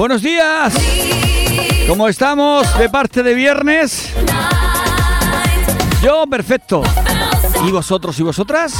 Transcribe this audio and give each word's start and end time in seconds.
Buenos 0.00 0.22
días. 0.22 0.72
¿Cómo 1.86 2.08
estamos 2.08 2.78
de 2.78 2.88
parte 2.88 3.22
de 3.22 3.34
viernes? 3.34 4.10
Yo 6.02 6.24
perfecto. 6.26 6.82
¿Y 7.68 7.70
vosotros 7.70 8.18
y 8.18 8.22
vosotras? 8.22 8.72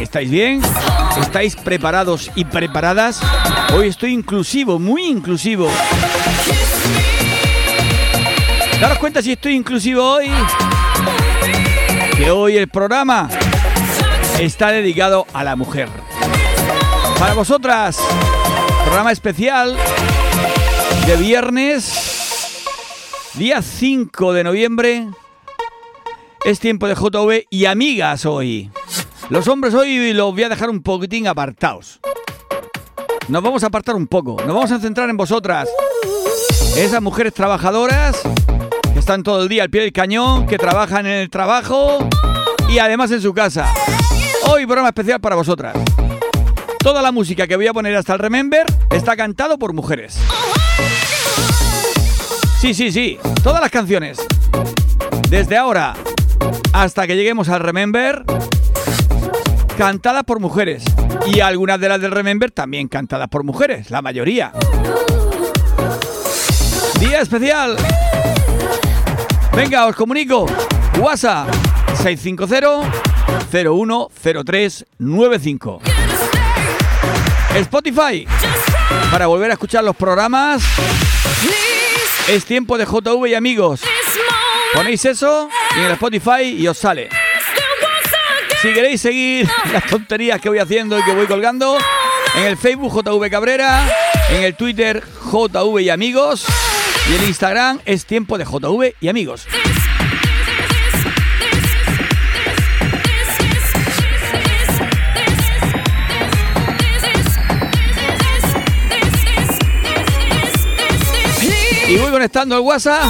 ¿Estáis 0.00 0.28
bien? 0.28 0.60
¿Estáis 1.20 1.54
preparados 1.54 2.28
y 2.34 2.44
preparadas? 2.44 3.20
Hoy 3.72 3.86
estoy 3.86 4.14
inclusivo, 4.14 4.80
muy 4.80 5.04
inclusivo. 5.04 5.70
Daros 8.80 8.98
cuenta 8.98 9.22
si 9.22 9.30
estoy 9.30 9.54
inclusivo 9.54 10.02
hoy. 10.02 10.28
Que 12.16 12.32
hoy 12.32 12.56
el 12.56 12.66
programa 12.66 13.28
está 14.40 14.72
dedicado 14.72 15.24
a 15.32 15.44
la 15.44 15.54
mujer. 15.54 15.88
Para 17.20 17.34
vosotras, 17.34 17.96
programa 18.84 19.12
especial 19.12 19.78
de 21.06 21.16
viernes, 21.16 22.64
día 23.34 23.60
5 23.60 24.32
de 24.32 24.44
noviembre. 24.44 25.06
Es 26.44 26.60
tiempo 26.60 26.86
de 26.86 26.94
JV 26.94 27.46
y 27.50 27.66
amigas 27.66 28.24
hoy. 28.24 28.70
Los 29.28 29.46
hombres 29.48 29.74
hoy 29.74 30.14
los 30.14 30.32
voy 30.32 30.44
a 30.44 30.48
dejar 30.48 30.70
un 30.70 30.82
poquitín 30.82 31.26
apartados. 31.26 32.00
Nos 33.28 33.42
vamos 33.42 33.62
a 33.64 33.66
apartar 33.66 33.96
un 33.96 34.06
poco. 34.06 34.36
Nos 34.46 34.54
vamos 34.54 34.70
a 34.70 34.80
centrar 34.80 35.10
en 35.10 35.16
vosotras. 35.18 35.68
Esas 36.76 37.02
mujeres 37.02 37.34
trabajadoras 37.34 38.22
que 38.92 38.98
están 38.98 39.22
todo 39.22 39.42
el 39.42 39.48
día 39.48 39.64
al 39.64 39.70
pie 39.70 39.82
del 39.82 39.92
cañón, 39.92 40.46
que 40.46 40.56
trabajan 40.56 41.04
en 41.06 41.18
el 41.18 41.28
trabajo 41.28 41.98
y 42.70 42.78
además 42.78 43.10
en 43.10 43.20
su 43.20 43.34
casa. 43.34 43.72
Hoy 44.48 44.64
programa 44.64 44.88
especial 44.88 45.20
para 45.20 45.36
vosotras. 45.36 45.76
Toda 46.78 47.02
la 47.02 47.12
música 47.12 47.46
que 47.46 47.56
voy 47.56 47.66
a 47.66 47.74
poner 47.74 47.94
hasta 47.94 48.14
el 48.14 48.18
Remember 48.20 48.64
está 48.90 49.16
cantado 49.16 49.58
por 49.58 49.74
mujeres. 49.74 50.18
Sí, 52.60 52.74
sí, 52.74 52.90
sí. 52.90 53.18
Todas 53.42 53.60
las 53.60 53.70
canciones. 53.70 54.18
Desde 55.28 55.56
ahora 55.56 55.94
hasta 56.72 57.06
que 57.06 57.16
lleguemos 57.16 57.48
al 57.48 57.60
Remember, 57.60 58.24
cantadas 59.78 60.24
por 60.24 60.40
mujeres. 60.40 60.84
Y 61.26 61.40
algunas 61.40 61.80
de 61.80 61.88
las 61.88 62.00
del 62.00 62.10
Remember 62.10 62.50
también 62.50 62.88
cantadas 62.88 63.28
por 63.28 63.44
mujeres, 63.44 63.90
la 63.90 64.02
mayoría. 64.02 64.52
Día 66.98 67.20
especial. 67.20 67.76
Venga, 69.54 69.86
os 69.86 69.94
comunico. 69.94 70.46
WhatsApp 70.98 71.48
650 72.02 72.90
010395. 73.50 75.80
Spotify 77.54 78.26
para 79.10 79.26
volver 79.26 79.50
a 79.50 79.54
escuchar 79.54 79.84
los 79.84 79.96
programas. 79.96 80.62
Es 82.28 82.44
tiempo 82.44 82.78
de 82.78 82.84
JV 82.84 83.28
y 83.28 83.34
amigos. 83.34 83.80
Ponéis 84.72 85.04
eso 85.04 85.48
y 85.76 85.78
en 85.78 85.84
el 85.86 85.92
Spotify 85.92 86.42
y 86.58 86.66
os 86.66 86.78
sale. 86.78 87.08
Si 88.60 88.72
queréis 88.72 89.00
seguir 89.00 89.48
las 89.72 89.86
tonterías 89.86 90.40
que 90.40 90.48
voy 90.48 90.58
haciendo 90.58 90.98
y 90.98 91.04
que 91.04 91.12
voy 91.14 91.26
colgando, 91.26 91.78
en 92.34 92.44
el 92.44 92.56
Facebook 92.56 92.92
JV 92.92 93.30
Cabrera, 93.30 93.86
en 94.30 94.42
el 94.42 94.56
Twitter 94.56 95.02
JV 95.30 95.80
y 95.82 95.90
amigos 95.90 96.46
y 97.10 97.14
el 97.14 97.24
Instagram 97.24 97.80
es 97.84 98.06
tiempo 98.06 98.38
de 98.38 98.44
JV 98.44 98.94
y 99.00 99.08
amigos. 99.08 99.46
Y 111.94 111.96
voy 111.96 112.10
conectando 112.10 112.56
el 112.56 112.62
WhatsApp 112.62 113.04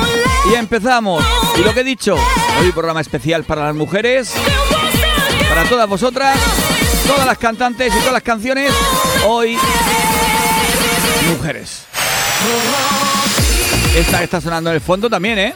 y 0.52 0.56
empezamos. 0.56 1.24
Y 1.58 1.62
lo 1.62 1.72
que 1.72 1.80
he 1.80 1.84
dicho, 1.84 2.16
hoy 2.60 2.70
programa 2.70 3.00
especial 3.00 3.42
para 3.42 3.64
las 3.64 3.74
mujeres, 3.74 4.30
para 5.48 5.64
todas 5.64 5.88
vosotras, 5.88 6.38
todas 7.06 7.24
las 7.24 7.38
cantantes 7.38 7.90
y 7.94 7.98
todas 8.00 8.12
las 8.12 8.22
canciones, 8.22 8.70
hoy 9.26 9.56
mujeres. 11.34 11.84
Esta 13.96 14.22
está 14.22 14.42
sonando 14.42 14.68
en 14.68 14.76
el 14.76 14.82
fondo 14.82 15.08
también, 15.08 15.38
¿eh? 15.38 15.54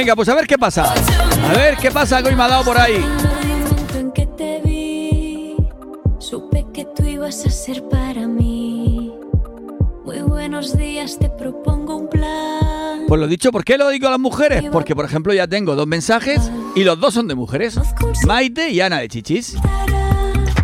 Venga, 0.00 0.16
pues 0.16 0.30
a 0.30 0.34
ver 0.34 0.46
qué 0.46 0.56
pasa. 0.56 0.94
A 0.94 1.52
ver 1.52 1.76
qué 1.76 1.90
pasa 1.90 2.22
que 2.22 2.30
hoy 2.30 2.34
me 2.34 2.42
ha 2.44 2.48
dado 2.48 2.64
por 2.64 2.80
ahí. 2.80 3.04
en 3.94 4.10
que 4.12 4.24
te 4.24 4.62
vi, 4.64 5.54
supe 6.18 6.64
que 6.72 6.86
tú 6.96 7.04
ibas 7.04 7.44
a 7.44 7.50
ser 7.50 7.86
para 7.86 8.26
mí. 8.26 9.12
Muy 10.06 10.20
buenos 10.22 10.74
días, 10.74 11.18
te 11.18 11.28
propongo 11.28 11.96
un 11.96 12.08
plan. 12.08 13.04
Pues 13.08 13.20
lo 13.20 13.26
dicho, 13.26 13.52
¿por 13.52 13.62
qué 13.62 13.76
lo 13.76 13.90
digo 13.90 14.08
a 14.08 14.12
las 14.12 14.18
mujeres? 14.18 14.64
Porque, 14.72 14.96
por 14.96 15.04
ejemplo, 15.04 15.34
ya 15.34 15.46
tengo 15.46 15.76
dos 15.76 15.86
mensajes 15.86 16.50
y 16.74 16.82
los 16.82 16.98
dos 16.98 17.12
son 17.12 17.28
de 17.28 17.34
mujeres. 17.34 17.78
Maite 18.26 18.70
y 18.70 18.80
Ana 18.80 19.00
de 19.00 19.08
Chichis. 19.08 19.58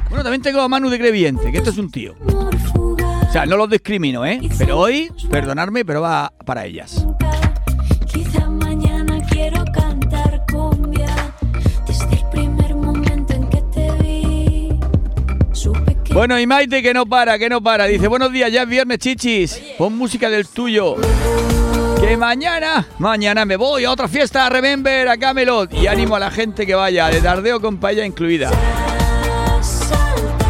Bueno, 0.09 0.23
también 0.23 0.41
tengo 0.41 0.63
a 0.63 0.69
Manu 0.69 0.89
de 0.89 0.99
Creviente, 0.99 1.53
que 1.53 1.59
esto 1.59 1.69
es 1.69 1.77
un 1.77 1.91
tío. 1.91 2.15
O 2.25 3.33
sea, 3.33 3.45
no 3.45 3.59
los 3.59 3.69
discrimino, 3.69 4.25
¿eh? 4.25 4.41
Pero 4.57 4.79
hoy, 4.79 5.13
perdonadme, 5.31 5.85
pero 5.85 6.01
va 6.01 6.33
para 6.47 6.65
ellas. 6.65 7.07
Bueno, 16.17 16.41
y 16.41 16.47
Maite 16.47 16.83
que 16.83 16.95
no 16.95 17.05
para, 17.05 17.39
que 17.39 17.51
no 17.51 17.63
para. 17.63 17.85
Dice, 17.85 18.09
buenos 18.09 18.33
días, 18.33 18.51
ya 18.51 18.63
es 18.63 18.69
viernes, 18.71 18.97
chichis. 19.01 19.61
Pon 19.77 19.99
música 19.99 20.31
del 20.31 20.49
tuyo. 20.49 20.97
Que 22.01 22.17
mañana, 22.17 22.89
mañana 22.99 23.45
me 23.45 23.57
voy 23.57 23.85
a 23.85 23.91
otra 23.91 24.09
fiesta, 24.09 24.49
Remember, 24.49 25.11
a 25.11 25.19
Camelot. 25.19 25.75
Y 25.75 25.87
ánimo 25.87 26.17
a 26.17 26.19
la 26.19 26.31
gente 26.31 26.65
que 26.65 26.75
vaya, 26.75 27.09
de 27.11 27.21
tardeo 27.21 27.61
con 27.61 27.77
paella 27.77 28.03
incluida. 28.07 28.51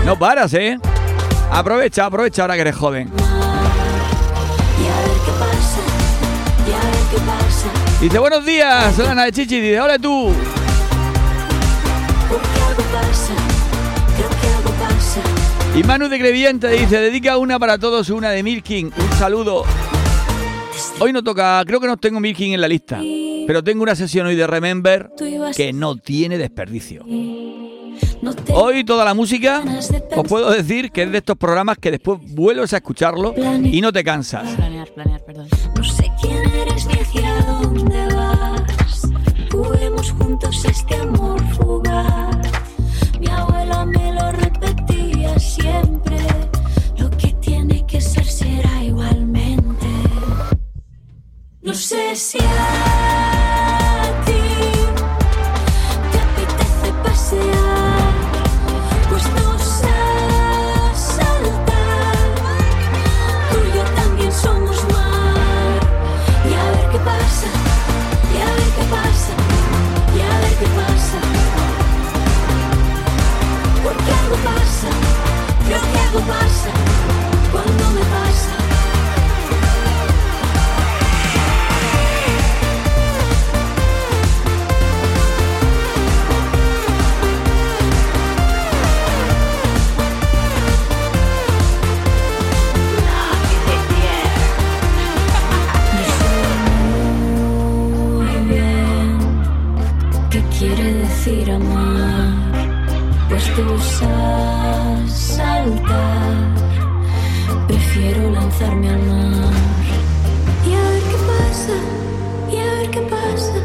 No 0.05 0.17
paras, 0.17 0.55
¿eh? 0.55 0.79
Aprovecha, 1.51 2.07
aprovecha 2.07 2.43
ahora 2.43 2.55
que 2.55 2.61
eres 2.61 2.77
joven. 2.77 3.11
y 3.19 3.23
a 4.87 5.01
ver 5.01 5.17
qué 5.25 5.33
pasa. 5.33 5.81
Y 6.65 6.71
a 6.71 6.91
ver 6.93 7.01
qué 7.11 7.17
pasa. 7.27 8.01
Dice, 8.01 8.19
buenos 8.21 8.47
días, 8.47 8.95
soy 8.95 9.07
Ana 9.07 9.25
de 9.25 9.33
Chichis. 9.33 9.61
Dice, 9.61 9.81
hola 9.81 9.99
tú. 9.99 10.33
Y 15.77 15.85
Manu 15.85 16.09
de 16.09 16.19
Creviente 16.19 16.71
dice, 16.71 16.99
dedica 16.99 17.37
una 17.37 17.59
para 17.59 17.77
todos, 17.77 18.09
una 18.09 18.31
de 18.31 18.43
Milking. 18.43 18.87
Un 18.87 19.13
saludo. 19.19 19.63
Hoy 21.01 21.13
no 21.13 21.23
toca, 21.23 21.63
creo 21.67 21.81
que 21.81 21.87
no 21.87 21.99
tengo 21.99 22.19
Milking 22.19 22.55
en 22.55 22.63
la 22.63 22.69
lista. 22.69 22.99
Pero 23.47 23.63
tengo 23.63 23.83
una 23.83 23.95
sesión 23.95 24.27
hoy 24.27 24.37
de 24.37 24.47
Remember 24.47 25.11
que 25.55 25.75
no 25.75 25.97
tiene 25.97 26.39
desperdicio. 26.39 27.05
Hoy 28.55 28.85
toda 28.85 29.05
la 29.05 29.13
música, 29.13 29.63
os 30.17 30.27
puedo 30.27 30.51
decir 30.51 30.91
que 30.91 31.03
es 31.03 31.13
de 31.13 31.19
estos 31.19 31.37
programas 31.37 31.77
que 31.77 31.91
después 31.91 32.21
vuelves 32.23 32.73
a 32.73 32.77
escucharlo 32.77 33.35
y 33.63 33.79
no 33.83 33.93
te 33.93 34.03
cansas. 34.03 34.49
Planear, 34.55 34.89
planear, 34.95 35.23
perdón. 35.27 35.49
No 35.77 35.85
sé 35.85 36.11
quién 36.23 36.43
eres 36.55 36.87
ni 36.87 36.95
hacia 36.95 37.35
dónde 37.43 38.15
vas. 38.15 39.03
Juguemos 39.53 40.11
juntos 40.13 40.65
este 40.65 40.97
amor 40.97 41.39
fugaz. 41.55 42.36
No 51.67 51.75
sé 51.75 52.15
si 52.15 52.39
hay... 52.39 53.46
tus 103.57 104.03
a 104.03 105.09
saltar. 105.09 106.55
Prefiero 107.67 108.31
lanzarme 108.31 108.91
al 108.91 109.03
mar. 109.03 109.55
Y 110.69 110.75
a 110.75 110.83
ver 110.91 111.03
qué 111.11 111.19
pasa, 111.33 111.77
y 112.53 112.57
a 112.59 112.65
ver 112.75 112.91
qué 112.91 113.01
pasa, 113.01 113.59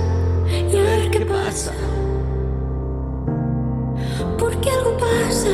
y 0.71 0.77
a 0.77 0.81
ver 0.81 1.11
qué 1.11 1.19
pasa. 1.25 1.73
Porque 4.39 4.69
algo 4.69 4.97
pasa, 4.97 5.53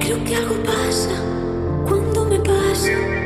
creo 0.00 0.24
que 0.24 0.36
algo 0.36 0.56
pasa. 0.64 1.14
Cuando 1.86 2.24
me 2.24 2.38
pasa. 2.40 3.20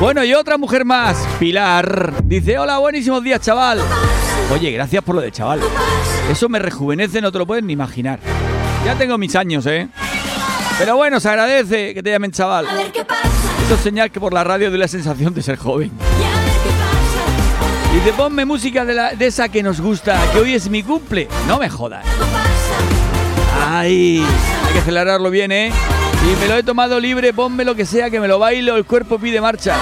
Bueno, 0.00 0.24
y 0.24 0.32
otra 0.32 0.56
mujer 0.56 0.84
más, 0.86 1.16
Pilar. 1.38 2.14
Dice, 2.24 2.58
hola, 2.58 2.78
buenísimos 2.78 3.22
días, 3.22 3.40
chaval. 3.40 3.80
Oye, 4.52 4.70
gracias 4.72 5.04
por 5.04 5.14
lo 5.14 5.20
de 5.20 5.30
chaval. 5.30 5.60
Eso 6.30 6.48
me 6.48 6.58
rejuvenece, 6.58 7.20
no 7.20 7.30
te 7.30 7.38
lo 7.38 7.46
puedes 7.46 7.62
ni 7.62 7.74
imaginar. 7.74 8.18
Ya 8.84 8.94
tengo 8.96 9.18
mis 9.18 9.36
años, 9.36 9.66
¿eh? 9.66 9.88
Pero 10.78 10.96
bueno, 10.96 11.20
se 11.20 11.28
agradece 11.28 11.92
que 11.92 12.02
te 12.02 12.10
llamen 12.10 12.30
chaval. 12.32 12.66
A 12.66 12.74
ver 12.74 12.90
qué 12.92 13.04
pasa, 13.04 13.20
Esto 13.62 13.74
es 13.74 13.80
señal 13.80 14.10
que 14.10 14.18
por 14.20 14.32
la 14.32 14.42
radio 14.42 14.70
doy 14.70 14.78
la 14.78 14.88
sensación 14.88 15.34
de 15.34 15.42
ser 15.42 15.56
joven. 15.58 15.90
y 17.92 17.96
Dice, 17.96 18.14
ponme 18.14 18.46
música 18.46 18.86
de, 18.86 18.94
la- 18.94 19.12
de 19.14 19.26
esa 19.26 19.50
que 19.50 19.62
nos 19.62 19.82
gusta, 19.82 20.18
que 20.32 20.38
hoy 20.38 20.54
es 20.54 20.70
mi 20.70 20.82
cumple. 20.82 21.28
No 21.46 21.58
me 21.58 21.68
jodas. 21.68 22.06
Ay, 23.68 24.24
hay 24.66 24.72
que 24.72 24.80
celebrarlo 24.80 25.30
bien, 25.30 25.52
¿eh? 25.52 25.70
Y 26.22 26.36
me 26.40 26.48
lo 26.48 26.56
he 26.56 26.62
tomado 26.62 27.00
libre, 27.00 27.32
ponme 27.32 27.64
lo 27.64 27.74
que 27.74 27.86
sea, 27.86 28.10
que 28.10 28.20
me 28.20 28.28
lo 28.28 28.38
bailo, 28.38 28.76
el 28.76 28.84
cuerpo 28.84 29.18
pide 29.18 29.40
marcha. 29.40 29.76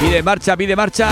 Pide 0.00 0.22
marcha, 0.22 0.56
pide 0.56 0.76
marcha. 0.76 1.08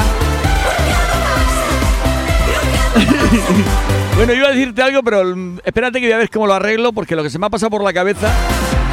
Bueno, 4.14 4.34
iba 4.34 4.48
a 4.48 4.50
decirte 4.50 4.82
algo, 4.82 5.02
pero 5.02 5.24
mm, 5.34 5.60
espérate 5.64 5.98
que 5.98 6.06
voy 6.06 6.12
a 6.12 6.18
ver 6.18 6.28
cómo 6.28 6.46
lo 6.46 6.52
arreglo, 6.52 6.92
porque 6.92 7.16
lo 7.16 7.22
que 7.22 7.30
se 7.30 7.38
me 7.38 7.46
ha 7.46 7.50
pasado 7.50 7.70
por 7.70 7.82
la 7.82 7.94
cabeza 7.94 8.30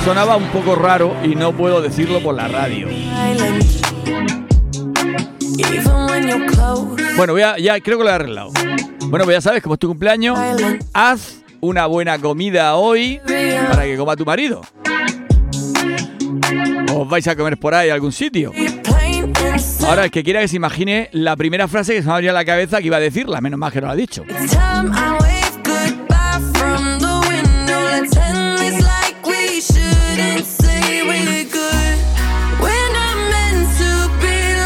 sonaba 0.05 0.37
un 0.37 0.47
poco 0.47 0.75
raro 0.75 1.13
y 1.25 1.35
no 1.35 1.51
puedo 1.51 1.81
decirlo 1.81 2.21
por 2.21 2.35
la 2.35 2.47
radio. 2.47 2.87
Bueno, 7.17 7.33
voy 7.33 7.41
a- 7.41 7.57
ya 7.59 7.79
creo 7.81 7.97
que 7.97 8.03
lo 8.05 8.09
he 8.09 8.13
arreglado. 8.13 8.51
Bueno, 9.07 9.25
pues 9.25 9.35
ya 9.37 9.41
sabes, 9.41 9.61
como 9.61 9.73
es 9.75 9.79
tu 9.79 9.89
cumpleaños, 9.89 10.39
haz 10.93 11.41
una 11.61 11.85
buena 11.85 12.19
comida 12.19 12.75
hoy 12.75 13.19
para 13.69 13.83
que 13.83 13.97
coma 13.97 14.15
tu 14.15 14.25
marido. 14.25 14.61
Os 16.93 17.07
vais 17.07 17.27
a 17.27 17.35
comer 17.35 17.57
por 17.57 17.73
ahí 17.73 17.89
a 17.89 17.93
algún 17.93 18.11
sitio. 18.11 18.51
Ahora, 19.85 20.05
el 20.05 20.11
que 20.11 20.23
quiera 20.23 20.41
que 20.41 20.47
se 20.47 20.55
imagine 20.55 21.09
la 21.11 21.35
primera 21.35 21.67
frase 21.67 21.93
que 21.95 22.01
se 22.01 22.07
me 22.07 22.13
ha 22.13 22.15
venido 22.17 22.31
a 22.31 22.33
la 22.35 22.45
cabeza 22.45 22.79
que 22.79 22.87
iba 22.87 22.97
a 22.97 22.99
decirla, 22.99 23.41
menos 23.41 23.59
mal 23.59 23.71
que 23.71 23.81
no 23.81 23.87
la 23.87 23.93
ha 23.93 23.95
dicho. 23.95 24.23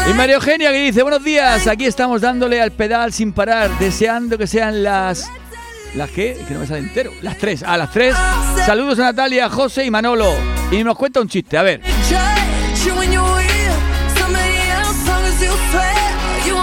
Y 0.06 0.12
María 0.12 0.34
Eugenia 0.34 0.70
que 0.70 0.84
dice, 0.84 1.02
buenos 1.02 1.24
días, 1.24 1.66
aquí 1.66 1.86
estamos 1.86 2.20
dándole 2.20 2.60
al 2.60 2.72
pedal 2.72 3.12
sin 3.12 3.32
parar, 3.32 3.70
deseando 3.78 4.36
que 4.36 4.46
sean 4.46 4.82
las... 4.82 5.30
¿Las 5.96 6.10
qué? 6.10 6.36
Que 6.46 6.54
no 6.54 6.60
me 6.60 6.66
sale 6.66 6.80
entero. 6.80 7.12
Las 7.22 7.38
tres. 7.38 7.62
Ah, 7.64 7.76
las 7.76 7.90
tres. 7.92 8.14
Saludos 8.66 8.98
a 8.98 9.04
Natalia, 9.04 9.48
José 9.48 9.84
y 9.84 9.90
Manolo. 9.90 10.32
Y 10.70 10.82
nos 10.82 10.96
cuenta 10.96 11.20
un 11.20 11.28
chiste. 11.28 11.56
A 11.56 11.62
ver. 11.62 11.80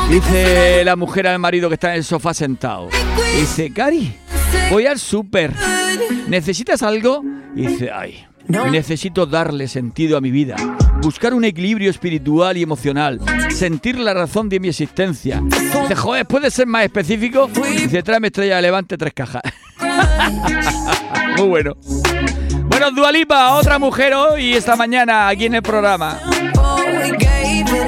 Dice 0.09 0.83
la 0.83 0.97
mujer 0.97 1.25
al 1.27 1.39
marido 1.39 1.69
que 1.69 1.75
está 1.75 1.91
en 1.91 1.97
el 1.97 2.03
sofá 2.03 2.33
sentado. 2.33 2.89
Dice, 3.37 3.71
Cari, 3.71 4.13
voy 4.69 4.85
al 4.85 4.99
súper. 4.99 5.53
¿Necesitas 6.27 6.83
algo? 6.83 7.23
Y 7.55 7.67
dice, 7.67 7.91
ay, 7.91 8.25
necesito 8.47 9.25
darle 9.25 9.69
sentido 9.69 10.17
a 10.17 10.21
mi 10.21 10.31
vida. 10.31 10.57
Buscar 11.01 11.33
un 11.33 11.43
equilibrio 11.43 11.89
espiritual 11.89 12.57
y 12.57 12.63
emocional. 12.63 13.19
Sentir 13.49 13.97
la 13.97 14.13
razón 14.13 14.49
de 14.49 14.59
mi 14.59 14.67
existencia. 14.67 15.41
Dice, 15.43 15.95
joder, 15.95 16.25
¿puedes 16.25 16.53
ser 16.53 16.67
más 16.67 16.83
específico? 16.83 17.47
Dice, 17.47 18.03
tráeme 18.03 18.27
estrella 18.27 18.57
de 18.57 18.61
levante 18.61 18.97
tres 18.97 19.13
cajas. 19.13 19.41
Muy 21.37 21.47
bueno. 21.47 21.75
Bueno, 22.65 22.91
Dualipa, 22.91 23.55
otra 23.55 23.79
mujer 23.79 24.13
hoy 24.13 24.53
esta 24.53 24.75
mañana 24.75 25.27
aquí 25.27 25.45
en 25.45 25.55
el 25.55 25.63
programa. 25.63 26.19
Gave 27.19 27.87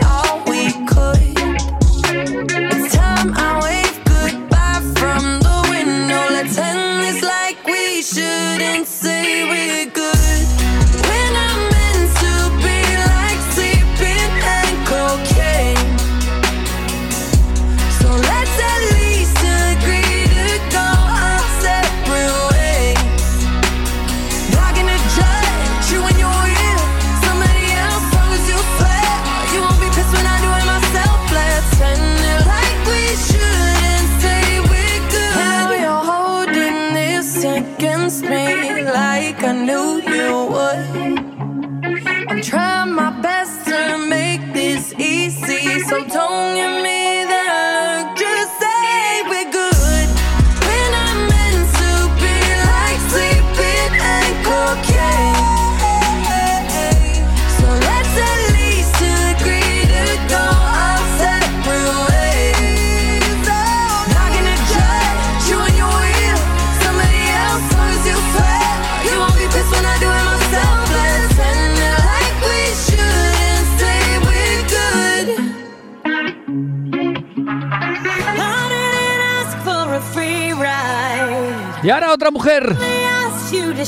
Y 81.83 81.89
ahora 81.89 82.13
otra 82.13 82.31
mujer. 82.31 82.75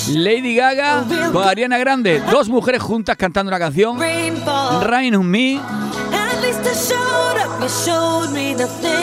Lady 0.09 0.55
Gaga 0.55 1.05
con 1.31 1.47
Ariana 1.47 1.77
Grande. 1.77 2.21
Dos 2.29 2.49
mujeres 2.49 2.81
juntas 2.81 3.15
cantando 3.15 3.49
una 3.49 3.57
canción. 3.57 3.97
Rain 3.99 5.15
on 5.15 5.25
Me. 5.25 5.61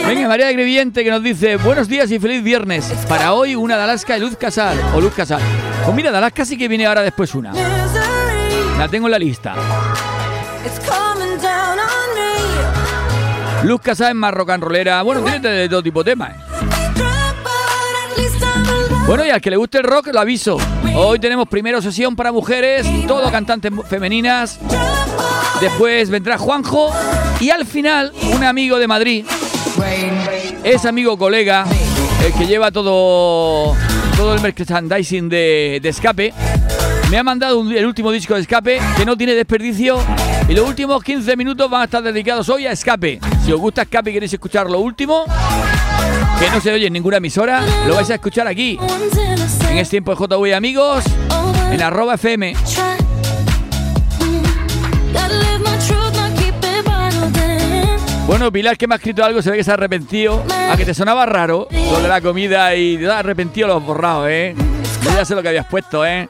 Venga, 0.06 0.28
María 0.28 0.46
de 0.46 0.92
que 0.92 1.10
nos 1.10 1.22
dice 1.22 1.56
Buenos 1.56 1.88
días 1.88 2.10
y 2.10 2.18
feliz 2.18 2.42
viernes. 2.42 2.84
Para 3.08 3.32
hoy 3.32 3.54
una 3.54 3.76
de 3.76 3.82
Alaska 3.82 4.18
y 4.18 4.20
Luz 4.20 4.36
Casal. 4.36 4.78
O 4.94 5.00
Luz 5.00 5.14
Casal. 5.14 5.40
Pues 5.84 5.96
mira, 5.96 6.16
Alaska 6.16 6.44
sí 6.44 6.58
que 6.58 6.68
viene 6.68 6.86
ahora 6.86 7.00
después 7.00 7.34
una. 7.34 7.52
La 8.78 8.88
tengo 8.88 9.06
en 9.06 9.12
la 9.12 9.18
lista. 9.18 9.54
Luz 13.64 13.80
Casal 13.80 14.08
es 14.10 14.14
más 14.16 14.34
rock 14.34 14.50
and 14.50 14.62
rollera. 14.62 15.00
Bueno, 15.02 15.22
tiene 15.22 15.48
de 15.48 15.68
todo 15.68 15.82
tipo 15.82 16.04
de 16.04 16.10
temas. 16.10 16.32
¿eh? 16.32 16.81
Bueno, 19.06 19.26
y 19.26 19.30
al 19.30 19.40
que 19.40 19.50
le 19.50 19.56
guste 19.56 19.78
el 19.78 19.84
rock, 19.84 20.08
lo 20.12 20.20
aviso. 20.20 20.58
Hoy 20.94 21.18
tenemos 21.18 21.48
primero 21.48 21.82
sesión 21.82 22.14
para 22.14 22.32
mujeres, 22.32 22.86
todo 23.06 23.30
cantantes 23.30 23.72
femeninas. 23.88 24.58
Después 25.60 26.08
vendrá 26.08 26.38
Juanjo. 26.38 26.90
Y 27.40 27.50
al 27.50 27.66
final, 27.66 28.12
un 28.34 28.44
amigo 28.44 28.78
de 28.78 28.86
Madrid. 28.86 29.26
Es 30.62 30.84
amigo 30.84 31.18
colega, 31.18 31.66
el 32.24 32.32
que 32.32 32.46
lleva 32.46 32.70
todo, 32.70 33.76
todo 34.16 34.34
el 34.34 34.40
merchandising 34.40 35.28
de, 35.28 35.80
de 35.82 35.88
escape. 35.88 36.32
Me 37.10 37.18
ha 37.18 37.24
mandado 37.24 37.60
el 37.70 37.84
último 37.84 38.10
disco 38.12 38.34
de 38.34 38.40
escape 38.40 38.80
que 38.96 39.04
no 39.04 39.16
tiene 39.16 39.34
desperdicio. 39.34 39.98
Y 40.48 40.54
los 40.54 40.66
últimos 40.66 41.02
15 41.02 41.36
minutos 41.36 41.68
van 41.68 41.82
a 41.82 41.84
estar 41.84 42.02
dedicados 42.02 42.48
hoy 42.48 42.66
a 42.66 42.72
escape. 42.72 43.20
Si 43.44 43.52
os 43.52 43.60
gusta 43.60 43.82
escape 43.82 44.10
y 44.10 44.14
queréis 44.14 44.32
escuchar 44.32 44.70
lo 44.70 44.78
último, 44.80 45.24
que 46.42 46.50
no 46.50 46.60
se 46.60 46.72
oye 46.72 46.88
en 46.88 46.92
ninguna 46.92 47.18
emisora, 47.18 47.62
lo 47.86 47.94
vais 47.94 48.10
a 48.10 48.14
escuchar 48.14 48.48
aquí. 48.48 48.76
En 49.70 49.78
este 49.78 49.90
tiempo 49.90 50.14
de 50.14 50.26
JV 50.26 50.54
Amigos, 50.54 51.04
en 51.70 51.80
arroba 51.80 52.14
FM. 52.14 52.54
Bueno, 58.26 58.50
Pilar, 58.50 58.76
que 58.76 58.88
me 58.88 58.94
ha 58.94 58.96
escrito 58.96 59.24
algo, 59.24 59.40
se 59.40 59.50
ve 59.50 59.58
que 59.58 59.64
se 59.64 59.70
ha 59.70 59.74
arrepentido. 59.74 60.42
A 60.70 60.76
que 60.76 60.84
te 60.84 60.94
sonaba 60.94 61.26
raro 61.26 61.68
lo 61.70 62.08
la 62.08 62.20
comida 62.20 62.74
y 62.74 62.96
te 62.96 63.06
has 63.06 63.18
arrepentido, 63.18 63.68
lo 63.68 63.76
has 63.76 63.84
borrado, 63.84 64.28
¿eh? 64.28 64.54
Yo 65.04 65.10
ya 65.14 65.24
sé 65.24 65.34
lo 65.34 65.42
que 65.42 65.48
habías 65.48 65.66
puesto, 65.66 66.04
¿eh? 66.04 66.28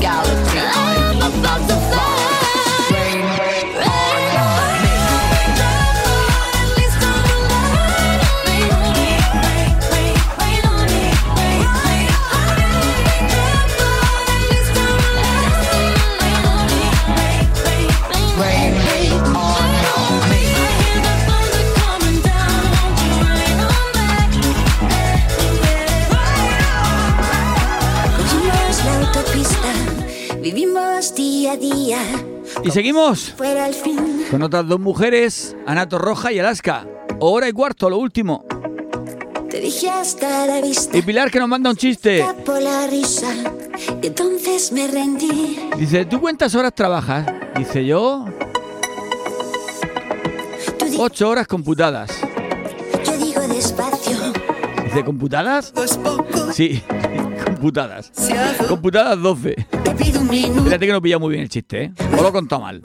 gallop. 0.00 0.43
Seguimos 32.74 33.32
Fuera 33.36 33.68
el 33.68 33.74
fin. 33.74 34.24
con 34.32 34.42
otras 34.42 34.66
dos 34.66 34.80
mujeres, 34.80 35.54
Anato 35.64 35.96
Roja 35.96 36.32
y 36.32 36.40
Alaska. 36.40 36.84
Hora 37.20 37.48
y 37.48 37.52
cuarto, 37.52 37.88
lo 37.88 37.98
último. 37.98 38.44
Te 39.48 39.60
dije 39.60 39.88
hasta 39.88 40.44
la 40.48 40.60
vista. 40.60 40.98
Y 40.98 41.02
Pilar 41.02 41.30
que 41.30 41.38
nos 41.38 41.48
manda 41.48 41.70
un 41.70 41.76
chiste. 41.76 42.26
Por 42.44 42.60
la 42.60 42.88
risa. 42.88 43.32
Y 44.02 44.08
entonces 44.08 44.72
me 44.72 44.88
rendí. 44.88 45.60
Dice, 45.78 46.04
¿tú 46.04 46.20
cuántas 46.20 46.52
horas 46.56 46.74
trabajas? 46.74 47.24
Dice 47.56 47.86
yo, 47.86 48.24
ocho 50.98 51.28
horas 51.28 51.46
computadas. 51.46 52.10
yo 53.06 53.16
digo 53.24 53.40
despacio. 53.42 54.16
Dice, 54.84 55.04
¿computadas? 55.04 55.72
Sí, 56.52 56.82
computadas. 57.44 58.10
Computadas 58.68 59.22
12. 59.22 59.54
Pido 59.98 60.20
un 60.20 60.28
minuto. 60.28 60.64
Fíjate 60.64 60.86
que 60.86 60.92
no 60.92 61.02
pilla 61.02 61.18
muy 61.18 61.30
bien 61.30 61.42
el 61.42 61.48
chiste, 61.48 61.84
¿eh? 61.84 61.92
O 62.18 62.22
lo 62.22 62.32
contado 62.32 62.62
mal. 62.62 62.82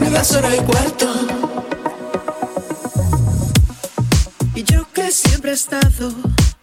Me 0.00 0.10
das 0.10 0.32
hora 0.34 0.54
y 0.54 0.58
cuarto. 0.60 1.12
Y 4.54 4.62
yo 4.64 4.86
que 4.92 5.10
siempre 5.10 5.52
he 5.52 5.54
estado 5.54 6.12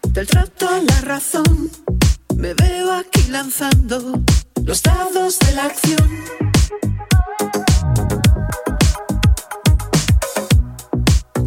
del 0.09 0.27
trato 0.27 0.69
a 0.69 0.79
la 0.79 1.01
razón. 1.01 1.69
Me 2.35 2.53
veo 2.53 2.91
aquí 2.93 3.23
lanzando 3.29 4.21
los 4.63 4.81
dados 4.83 5.39
de 5.39 5.51
la 5.53 5.65
acción. 5.65 6.09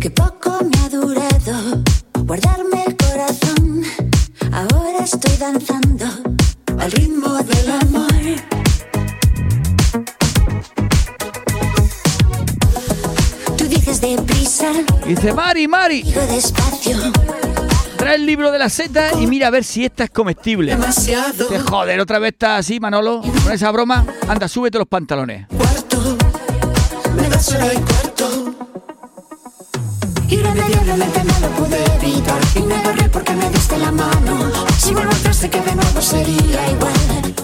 Que 0.00 0.10
poco 0.10 0.58
me 0.64 0.78
ha 0.78 0.88
durado 0.88 1.82
guardarme 2.24 2.84
el 2.86 2.96
corazón. 2.96 3.82
Ahora 4.52 5.04
estoy 5.04 5.36
danzando 5.36 6.35
Al 6.78 6.90
ritmo 6.92 7.34
del 7.42 7.70
amor. 7.70 8.06
Tú 13.56 13.64
dices 13.66 14.00
deprisa, 14.00 14.70
Dice, 15.06 15.32
Mari, 15.32 15.68
Mari, 15.68 16.02
despacio. 16.02 16.96
trae 17.96 18.16
el 18.16 18.26
libro 18.26 18.50
de 18.50 18.58
la 18.58 18.68
seta 18.68 19.12
y 19.20 19.26
mira 19.26 19.46
a 19.48 19.50
ver 19.50 19.64
si 19.64 19.84
esta 19.84 20.04
es 20.04 20.10
comestible. 20.10 20.72
Demasiado. 20.72 21.48
Joder, 21.68 22.00
otra 22.00 22.18
vez 22.18 22.32
está 22.32 22.56
así, 22.56 22.80
Manolo, 22.80 23.22
con 23.44 23.52
esa 23.52 23.70
broma. 23.70 24.04
Anda, 24.28 24.48
súbete 24.48 24.78
los 24.78 24.88
pantalones. 24.88 25.46
Cuarto. 25.48 26.16
Me 27.16 27.28
das 27.28 27.48
hora 27.52 27.72
y 27.72 27.76
cuarto. 27.78 28.05
Irremediablemente 30.28 31.22
no 31.24 31.40
lo 31.40 31.48
pude 31.56 31.84
evitar 31.96 32.40
y 32.56 32.60
me 32.62 32.74
agarré 32.74 33.08
porque 33.08 33.32
me 33.32 33.48
diste 33.50 33.78
la 33.78 33.92
mano. 33.92 34.50
Si 34.76 34.92
vuelvo 34.92 35.12
atrás 35.12 35.36
sé 35.36 35.48
que 35.48 35.60
de 35.60 35.74
nuevo 35.74 36.02
sería 36.02 36.70
igual. 36.70 37.34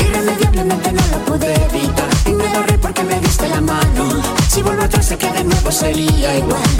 Irremediablemente 0.00 0.92
no 0.92 1.02
lo 1.12 1.18
pude 1.26 1.54
evitar 1.66 2.08
y 2.26 2.30
me 2.32 2.44
agarré 2.48 2.78
porque 2.78 3.04
me 3.04 3.20
diste 3.20 3.48
la 3.48 3.60
mano. 3.60 4.22
Si 4.48 4.62
vuelvo 4.62 4.82
atrás 4.82 5.06
sé 5.06 5.16
que 5.16 5.30
de 5.30 5.44
nuevo 5.44 5.70
sería 5.70 6.36
igual. 6.36 6.70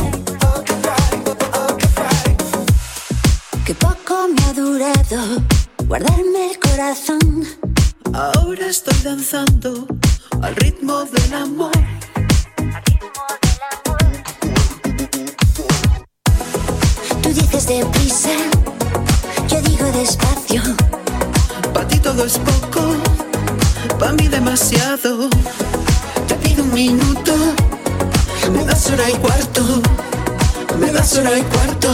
Que 3.64 3.74
poco 3.74 4.26
me 4.34 4.44
ha 4.44 4.52
durado 4.52 5.42
guardarme 5.86 6.50
el 6.50 6.58
corazón. 6.58 7.46
Ahora 8.12 8.66
estoy 8.66 8.98
danzando 9.04 9.86
al 10.42 10.56
ritmo 10.56 11.04
del 11.04 11.34
amor. 11.34 11.70
Dices 17.60 17.84
deprisa, 17.84 18.30
yo 19.48 19.60
digo 19.62 19.84
despacio. 19.92 20.62
Pa' 21.74 21.86
ti 21.86 21.98
todo 21.98 22.24
es 22.24 22.38
poco, 22.38 22.94
pa' 23.98 24.12
mí 24.12 24.28
demasiado. 24.28 25.28
Te 26.26 26.34
pido 26.36 26.62
un 26.64 26.72
minuto, 26.72 27.32
me 28.52 28.64
das 28.64 28.90
hora 28.90 29.10
y 29.10 29.14
cuarto, 29.14 29.62
me 30.78 30.90
das 30.90 31.16
hora 31.16 31.38
y 31.38 31.42
cuarto. 31.42 31.88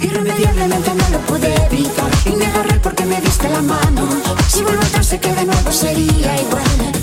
Irremediablemente 0.00 0.94
no 0.94 1.08
lo 1.10 1.18
pude 1.26 1.54
evitar 1.66 2.10
y 2.26 2.36
me 2.36 2.46
agarré 2.46 2.78
porque 2.80 3.04
me 3.04 3.20
diste 3.20 3.48
la 3.48 3.62
mano. 3.62 4.06
Si 4.48 4.62
vuelvo 4.62 4.82
atrás 4.82 5.06
sé 5.06 5.18
que 5.18 5.32
de 5.34 5.44
nuevo 5.44 5.72
sería 5.72 6.40
igual. 6.40 6.96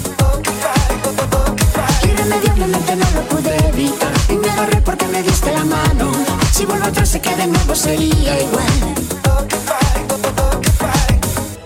Irremediablemente 2.12 2.96
no 2.96 3.06
lo 3.16 3.22
pude 3.30 3.56
evitar 3.70 4.14
y 4.30 4.34
me 4.34 4.50
agarré 4.50 4.82
porque 4.82 5.08
me 5.08 5.24
diste 5.24 5.52
la 5.52 5.64
mano. 5.66 6.12
Si 6.52 6.66
vuelvo 6.66 6.86
atrás 6.86 7.10
sé 7.10 7.22
que 7.22 7.36
de 7.36 7.48
nuevo 7.48 7.76
sería 7.76 8.42
igual. 8.42 9.04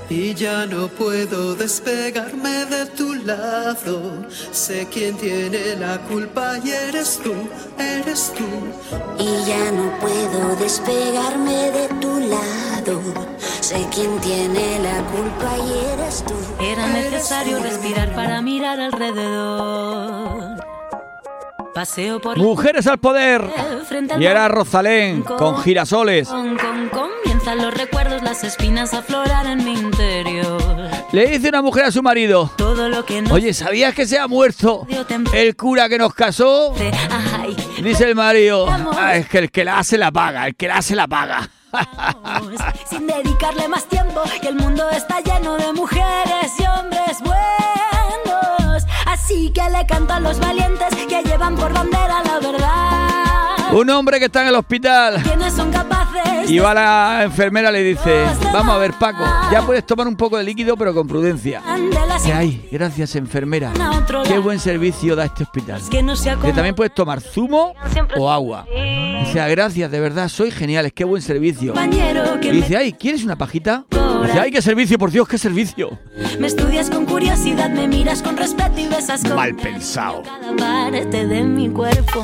Y 0.10 0.34
ya 0.34 0.66
no 0.66 0.88
puedo 0.88 1.56
despegarme 1.56 2.66
de 2.66 2.86
tu 2.88 3.14
lado. 3.14 4.26
Sé 4.52 4.88
quién 4.92 5.16
tiene 5.18 5.76
la 5.76 6.00
culpa 6.10 6.58
y 6.64 6.72
eres 6.72 7.20
tú, 7.24 7.34
eres 7.78 8.34
tú. 8.38 8.48
Y 9.20 9.46
ya 9.46 9.72
no 9.72 10.00
puedo 10.00 10.56
despegarme 10.56 11.72
de 11.72 11.88
tu 12.02 12.20
lado. 12.20 13.02
Sé 13.68 13.86
quién 13.94 14.18
tiene 14.22 14.80
la 14.80 15.04
culpa 15.12 15.58
y 15.58 15.94
eres 15.94 16.24
tú. 16.26 16.34
Era 16.64 16.88
necesario 16.88 17.60
respirar 17.60 18.16
para 18.16 18.42
mirar 18.42 18.80
alrededor. 18.80 20.64
Paseo 21.76 22.22
por 22.22 22.38
Mujeres 22.38 22.88
al 22.88 22.98
poder. 22.98 23.44
Y 24.18 24.24
era. 24.24 24.48
Rosalén 24.48 25.22
con 25.22 25.58
girasoles. 25.64 26.30
Con, 26.30 26.56
con, 26.58 26.88
comienzan 26.88 27.58
los 27.58 27.74
recuerdos, 27.74 28.24
las 28.24 28.46
espinas 28.46 28.94
a 28.94 29.00
aflorar 29.00 29.46
en 29.48 29.66
mi 29.66 29.74
interior. 29.74 30.64
Le 31.12 31.28
dice 31.28 31.50
una 31.50 31.62
mujer 31.62 31.84
a 31.84 31.92
su 31.92 32.02
marido. 32.02 32.50
Todo 32.56 32.88
lo 32.88 33.04
que 33.04 33.22
no 33.22 33.34
Oye, 33.34 33.54
¿sabías 33.54 33.94
que 33.94 34.08
se 34.08 34.18
ha 34.18 34.30
muerto 34.30 34.88
el 35.34 35.58
cura 35.58 35.90
que 35.90 35.98
nos 35.98 36.14
casó? 36.14 36.74
Dice 37.84 38.06
el 38.06 38.16
marido. 38.16 38.66
"Ah, 38.98 39.18
es 39.18 39.28
que 39.28 39.40
el 39.40 39.52
que 39.52 39.66
la 39.66 39.80
hace 39.80 39.98
la 39.98 40.10
paga, 40.10 40.48
el 40.48 40.56
que 40.56 40.70
la 40.70 40.78
hace 40.78 40.96
la 40.96 41.06
paga. 41.10 41.50
Sin 42.90 43.08
dedicarle 43.08 43.68
más 43.68 43.86
tiempo, 43.86 44.22
que 44.42 44.50
el 44.50 44.56
mundo 44.56 44.90
está 44.90 45.20
lleno 45.22 45.58
de 45.58 45.74
mujeres 45.74 46.54
y 46.60 46.66
hombres 46.66 47.20
buenos. 47.22 48.84
Así 49.06 49.52
que 49.52 49.70
le 49.70 49.86
canto 49.86 50.14
a 50.14 50.20
los 50.20 50.40
valientes 50.40 50.96
que 51.08 51.22
llevan 51.24 51.56
por 51.56 51.74
bandera 51.74 52.24
la 52.24 52.40
verdad. 52.40 53.57
Un 53.74 53.90
hombre 53.90 54.20
que 54.20 54.26
está 54.26 54.42
en 54.44 54.48
el 54.50 54.56
hospital 54.56 55.22
y 56.48 56.60
va 56.60 56.74
la 56.74 57.24
enfermera 57.24 57.70
le 57.72 57.84
dice, 57.84 58.24
vamos 58.54 58.74
a 58.74 58.78
ver 58.78 58.94
Paco, 58.94 59.24
ya 59.52 59.66
puedes 59.66 59.86
tomar 59.86 60.08
un 60.08 60.16
poco 60.16 60.38
de 60.38 60.44
líquido 60.44 60.78
pero 60.78 60.94
con 60.94 61.08
prudencia. 61.08 61.62
¿Qué 62.24 62.32
hay? 62.34 62.68
Gracias 62.72 63.16
enfermera. 63.16 63.72
Qué 64.26 64.40
buen 64.40 64.60
servicio 64.60 65.16
da 65.16 65.26
este 65.26 65.44
hospital. 65.44 65.82
Que 65.90 66.06
Que 66.42 66.54
también 66.54 66.76
puedes 66.76 66.94
tomar 66.94 67.20
zumo 67.22 67.74
o 68.18 68.32
agua. 68.32 68.66
Dice, 69.26 69.42
"Ah, 69.42 69.48
gracias, 69.50 69.92
de 69.92 70.00
verdad, 70.00 70.30
soy 70.30 70.52
geniales, 70.52 70.94
qué 70.94 71.04
buen 71.04 71.22
servicio. 71.22 71.74
que 72.42 72.48
Y 72.48 72.52
dice, 72.52 72.78
ay, 72.78 72.94
¿quieres 72.94 73.24
una 73.24 73.36
pajita? 73.36 73.86
Dice, 73.90 74.40
ay, 74.40 74.52
qué 74.52 74.62
servicio, 74.62 74.98
por 74.98 75.12
Dios, 75.12 75.28
qué 75.28 75.38
servicio. 75.38 76.00
me, 76.40 76.48
estudias 76.48 76.90
con 76.90 77.06
curiosidad, 77.06 77.70
me 77.70 77.88
miras 77.88 78.22
con 78.22 78.38
respeto 78.38 78.80
y 78.80 78.88
besas 78.88 79.22
con 79.24 79.36
Mal 79.36 79.56
pensado. 79.56 80.24
cada 80.24 80.56
parte 80.56 81.28
de 81.28 81.44
mi 81.44 81.70
cuerpo. 81.70 82.24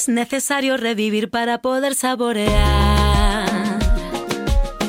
Es 0.00 0.08
necesario 0.08 0.78
revivir 0.78 1.28
para 1.28 1.60
poder 1.60 1.94
saborear. 1.94 3.46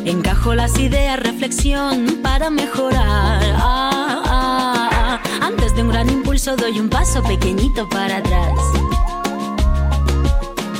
Encajo 0.05 0.55
las 0.55 0.79
ideas, 0.79 1.19
reflexión 1.19 2.19
para 2.23 2.49
mejorar. 2.49 3.43
Ah, 3.57 4.23
ah, 4.25 4.89
ah. 4.93 5.19
Antes 5.41 5.75
de 5.75 5.81
un 5.81 5.89
gran 5.89 6.09
impulso 6.09 6.55
doy 6.55 6.79
un 6.79 6.87
paso 6.87 7.21
pequeñito 7.23 7.89
para 7.89 8.19
atrás. 8.19 8.53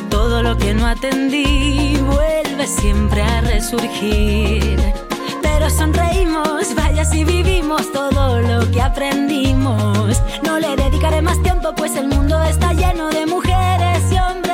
Todo 0.09 0.41
lo 0.41 0.57
que 0.57 0.75
no 0.75 0.87
atendí 0.87 1.97
vuelve 1.97 2.67
siempre 2.67 3.23
a 3.23 3.41
resurgir. 3.41 4.79
Pero 5.41 5.69
sonreímos, 5.69 6.73
vaya 6.73 7.03
si 7.03 7.25
vivimos 7.25 7.91
todo 7.91 8.39
lo 8.39 8.71
que 8.71 8.81
aprendimos. 8.81 10.21
No 10.45 10.57
le 10.57 10.77
dedicaré 10.77 11.21
más 11.21 11.43
tiempo, 11.43 11.75
pues 11.75 11.97
el 11.97 12.07
mundo 12.07 12.41
está 12.43 12.71
lleno 12.71 13.09
de 13.09 13.25
mujeres 13.25 13.90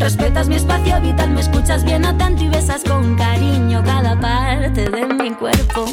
Respetas 0.00 0.48
mi 0.48 0.54
espacio 0.56 0.98
vital, 1.02 1.28
me 1.28 1.42
escuchas 1.42 1.84
bien 1.84 2.06
atento 2.06 2.42
y 2.42 2.48
besas 2.48 2.82
con 2.84 3.16
cariño 3.16 3.82
cada 3.84 4.18
parte 4.18 4.88
de 4.88 5.06
mi 5.06 5.30
cuerpo. 5.32 5.84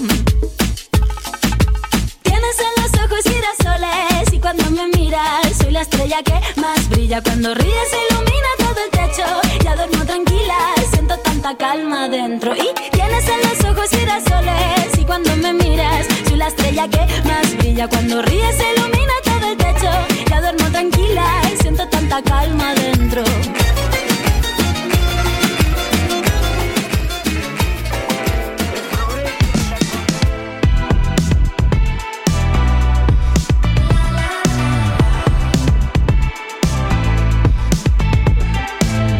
Tienes 2.23 2.57
en 2.57 2.81
los 2.81 2.91
ojos 3.03 3.19
girasoles 3.25 4.31
y 4.31 4.39
cuando 4.39 4.71
me 4.71 4.87
miras 4.97 5.57
soy 5.61 5.71
la 5.71 5.81
estrella 5.81 6.23
que 6.23 6.39
más 6.59 6.87
brilla. 6.89 7.21
Cuando 7.21 7.53
ríes 7.53 7.91
ilumina 8.09 8.47
todo 8.59 8.79
el 8.85 8.91
techo, 8.91 9.25
ya 9.61 9.75
duermo 9.75 10.05
tranquila, 10.05 10.57
siento 10.89 11.17
tanta 11.19 11.57
calma 11.57 12.07
dentro. 12.07 12.55
Y 12.55 12.69
tienes 12.91 13.27
en 13.27 13.41
los 13.41 13.59
ojos 13.69 13.89
girasoles 13.89 14.97
y 14.97 15.03
cuando 15.03 15.35
me 15.35 15.51
miras 15.51 16.07
soy 16.29 16.37
la 16.37 16.47
estrella 16.47 16.87
que 16.87 17.05
más 17.27 17.57
brilla. 17.57 17.89
Cuando 17.89 18.21
ríes 18.21 18.55
ilumina 18.55 19.13
todo 19.25 19.51
el 19.51 19.57
techo, 19.57 19.91
ya 20.29 20.39
duermo 20.39 20.71
tranquila, 20.71 21.41
siento 21.59 21.85
tanta 21.89 22.21
calma 22.21 22.73
dentro. 22.73 23.23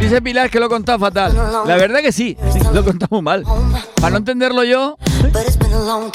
Dice 0.07 0.21
Pilar 0.21 0.49
que 0.49 0.57
lo 0.57 0.67
he 0.67 0.69
contado 0.69 0.99
fatal. 0.99 1.35
La 1.65 1.75
verdad 1.75 1.99
que 1.99 2.13
sí, 2.13 2.37
lo 2.73 2.81
muy 3.09 3.21
mal. 3.21 3.43
Para 3.99 4.11
no 4.11 4.17
entenderlo 4.19 4.63
yo, 4.63 4.97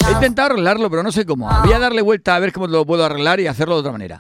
he 0.09 0.13
intentado 0.13 0.53
arreglarlo, 0.53 0.89
pero 0.89 1.03
no 1.03 1.13
sé 1.13 1.27
cómo. 1.27 1.47
Voy 1.63 1.75
a 1.75 1.79
darle 1.79 2.01
vuelta 2.01 2.35
a 2.35 2.39
ver 2.39 2.55
cómo 2.55 2.67
lo 2.69 2.87
puedo 2.87 3.05
arreglar 3.05 3.39
y 3.41 3.49
hacerlo 3.49 3.75
de 3.75 3.81
otra 3.81 3.93
manera. 3.93 4.19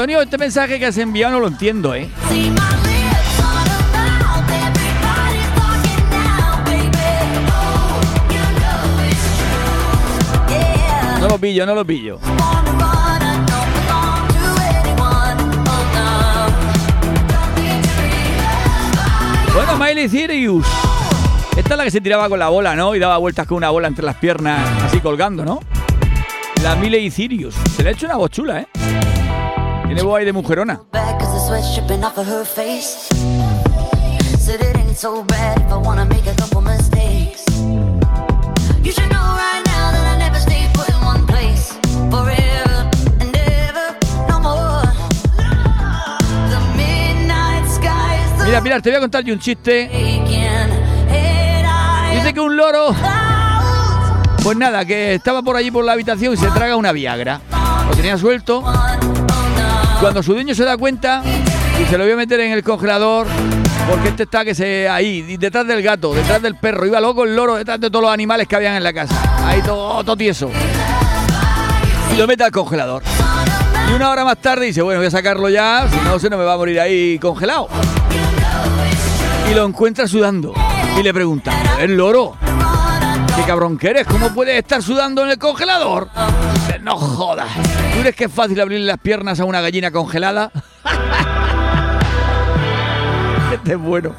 Antonio, 0.00 0.22
este 0.22 0.38
mensaje 0.38 0.78
que 0.78 0.86
has 0.86 0.96
enviado 0.96 1.34
no 1.34 1.40
lo 1.40 1.48
entiendo, 1.48 1.94
¿eh? 1.94 2.08
Oh. 10.48 11.20
No 11.20 11.28
lo 11.28 11.36
pillo, 11.36 11.66
no 11.66 11.74
lo 11.74 11.84
pillo. 11.84 12.18
Oh 12.18 12.62
Bueno, 19.54 19.76
Miley 19.76 20.08
Cyrus. 20.08 20.64
Esta 21.58 21.74
es 21.74 21.76
la 21.76 21.84
que 21.84 21.90
se 21.90 22.00
tiraba 22.00 22.30
con 22.30 22.38
la 22.38 22.48
bola, 22.48 22.74
¿no? 22.74 22.94
Y 22.94 22.98
daba 22.98 23.18
vueltas 23.18 23.46
con 23.46 23.58
una 23.58 23.68
bola 23.68 23.86
entre 23.86 24.06
las 24.06 24.16
piernas, 24.16 24.66
así 24.82 25.00
colgando, 25.00 25.44
¿no? 25.44 25.60
La 26.62 26.74
Miley 26.74 27.10
Cyrus. 27.10 27.54
Se 27.76 27.82
le 27.82 27.90
ha 27.90 27.92
hecho 27.92 28.06
una 28.06 28.16
voz 28.16 28.30
chula, 28.30 28.60
¿eh? 28.60 28.66
Tiene 29.90 30.02
voz 30.04 30.20
ahí 30.20 30.24
de 30.24 30.32
mujerona. 30.32 30.80
Mira, 48.44 48.62
Pilar, 48.62 48.80
te 48.82 48.90
voy 48.90 48.96
a 48.96 49.00
contar 49.00 49.24
yo 49.24 49.34
un 49.34 49.40
chiste. 49.40 49.90
Dice 52.14 52.32
que 52.32 52.40
un 52.40 52.56
loro, 52.56 52.94
pues 54.44 54.56
nada, 54.56 54.84
que 54.84 55.14
estaba 55.14 55.42
por 55.42 55.56
allí 55.56 55.72
por 55.72 55.84
la 55.84 55.94
habitación 55.94 56.34
y 56.34 56.36
se 56.36 56.46
traga 56.52 56.76
una 56.76 56.92
Viagra. 56.92 57.40
Lo 57.88 57.96
tenía 57.96 58.16
suelto. 58.16 58.62
Cuando 60.00 60.22
su 60.22 60.32
dueño 60.32 60.54
se 60.54 60.64
da 60.64 60.78
cuenta 60.78 61.22
y 61.78 61.84
se 61.84 61.98
lo 61.98 62.04
voy 62.04 62.14
a 62.14 62.16
meter 62.16 62.40
en 62.40 62.52
el 62.52 62.64
congelador, 62.64 63.26
porque 63.86 64.08
este 64.08 64.22
está 64.22 64.46
que 64.46 64.54
se 64.54 64.88
ahí, 64.88 65.36
detrás 65.36 65.66
del 65.66 65.82
gato, 65.82 66.14
detrás 66.14 66.40
del 66.40 66.56
perro, 66.56 66.86
iba 66.86 67.00
loco 67.00 67.24
el 67.24 67.36
loro, 67.36 67.56
detrás 67.56 67.78
de 67.78 67.90
todos 67.90 68.04
los 68.04 68.12
animales 68.12 68.48
que 68.48 68.56
habían 68.56 68.76
en 68.76 68.82
la 68.82 68.94
casa. 68.94 69.14
Ahí 69.46 69.60
todo, 69.60 70.02
todo 70.02 70.16
tieso. 70.16 70.50
Y 72.14 72.16
lo 72.16 72.26
mete 72.26 72.44
al 72.44 72.50
congelador. 72.50 73.02
Y 73.90 73.92
una 73.92 74.10
hora 74.10 74.24
más 74.24 74.38
tarde 74.38 74.66
dice, 74.66 74.80
bueno, 74.80 75.00
voy 75.00 75.08
a 75.08 75.10
sacarlo 75.10 75.50
ya, 75.50 75.86
si 75.90 75.96
no 76.00 76.18
se 76.18 76.30
no 76.30 76.38
me 76.38 76.44
va 76.44 76.54
a 76.54 76.56
morir 76.56 76.80
ahí 76.80 77.18
congelado. 77.18 77.68
Y 79.50 79.54
lo 79.54 79.66
encuentra 79.66 80.08
sudando. 80.08 80.54
Y 80.98 81.02
le 81.02 81.12
pregunta, 81.12 81.52
¿el 81.78 81.94
loro? 81.94 82.36
¿Qué 83.36 83.42
cabrón 83.42 83.76
que 83.76 83.90
eres? 83.90 84.06
¿Cómo 84.06 84.32
puedes 84.32 84.56
estar 84.56 84.82
sudando 84.82 85.24
en 85.24 85.32
el 85.32 85.38
congelador? 85.38 86.08
No 86.82 86.96
jodas. 86.96 87.48
¿Tú 87.94 88.00
crees 88.00 88.16
que 88.16 88.24
es 88.24 88.32
fácil 88.32 88.60
abrirle 88.60 88.86
las 88.86 88.98
piernas 88.98 89.38
a 89.40 89.44
una 89.44 89.60
gallina 89.60 89.90
congelada? 89.90 90.50
este 93.52 93.72
es 93.72 93.78
bueno. 93.78 94.14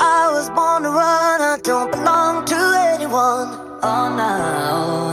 I 0.00 0.30
was 0.32 0.48
born 0.50 0.84
to 0.84 0.90
run. 0.90 1.40
I 1.40 1.58
don't 1.62 1.90
belong 1.90 2.44
to 2.44 2.54
anyone. 2.94 3.48
Oh 3.82 4.14
no. 4.16 5.07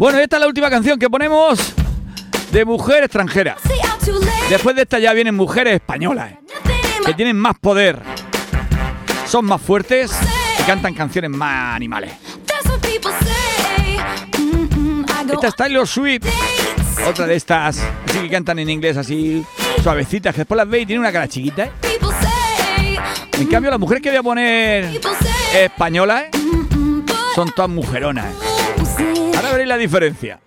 Bueno, 0.00 0.18
esta 0.18 0.36
es 0.36 0.40
la 0.40 0.46
última 0.46 0.70
canción 0.70 0.98
que 0.98 1.10
ponemos 1.10 1.74
de 2.52 2.64
mujer 2.64 3.04
extranjera. 3.04 3.58
Después 4.48 4.74
de 4.74 4.80
esta 4.80 4.98
ya 4.98 5.12
vienen 5.12 5.34
mujeres 5.34 5.74
españolas, 5.74 6.32
in 6.32 7.04
que 7.04 7.12
tienen 7.12 7.36
más 7.36 7.58
poder, 7.58 8.00
son 9.26 9.44
más 9.44 9.60
fuertes 9.60 10.10
y 10.58 10.62
cantan 10.62 10.94
canciones 10.94 11.30
más 11.30 11.76
animales. 11.76 12.14
Esta 15.30 15.48
es 15.48 15.54
Taylor 15.54 15.86
Swift, 15.86 16.24
otra 17.06 17.26
de 17.26 17.36
estas, 17.36 17.78
así 18.08 18.20
que 18.20 18.30
cantan 18.30 18.58
en 18.58 18.70
inglés 18.70 18.96
así 18.96 19.44
suavecitas, 19.82 20.34
que 20.34 20.40
después 20.40 20.56
las 20.56 20.66
veis 20.66 20.84
y 20.84 20.86
tiene 20.86 21.00
una 21.00 21.12
cara 21.12 21.28
chiquita. 21.28 21.64
¿eh? 21.64 21.72
En 23.32 23.46
cambio, 23.48 23.70
las 23.70 23.78
mujeres 23.78 24.02
que 24.02 24.08
voy 24.08 24.18
a 24.18 24.22
poner 24.22 24.98
españolas 25.54 26.22
¿eh? 26.22 26.30
Son 27.34 27.50
todas 27.50 27.70
mujeronas. 27.70 28.24
¿eh? 28.24 28.49
La 29.70 29.76
diferencia. 29.76 30.40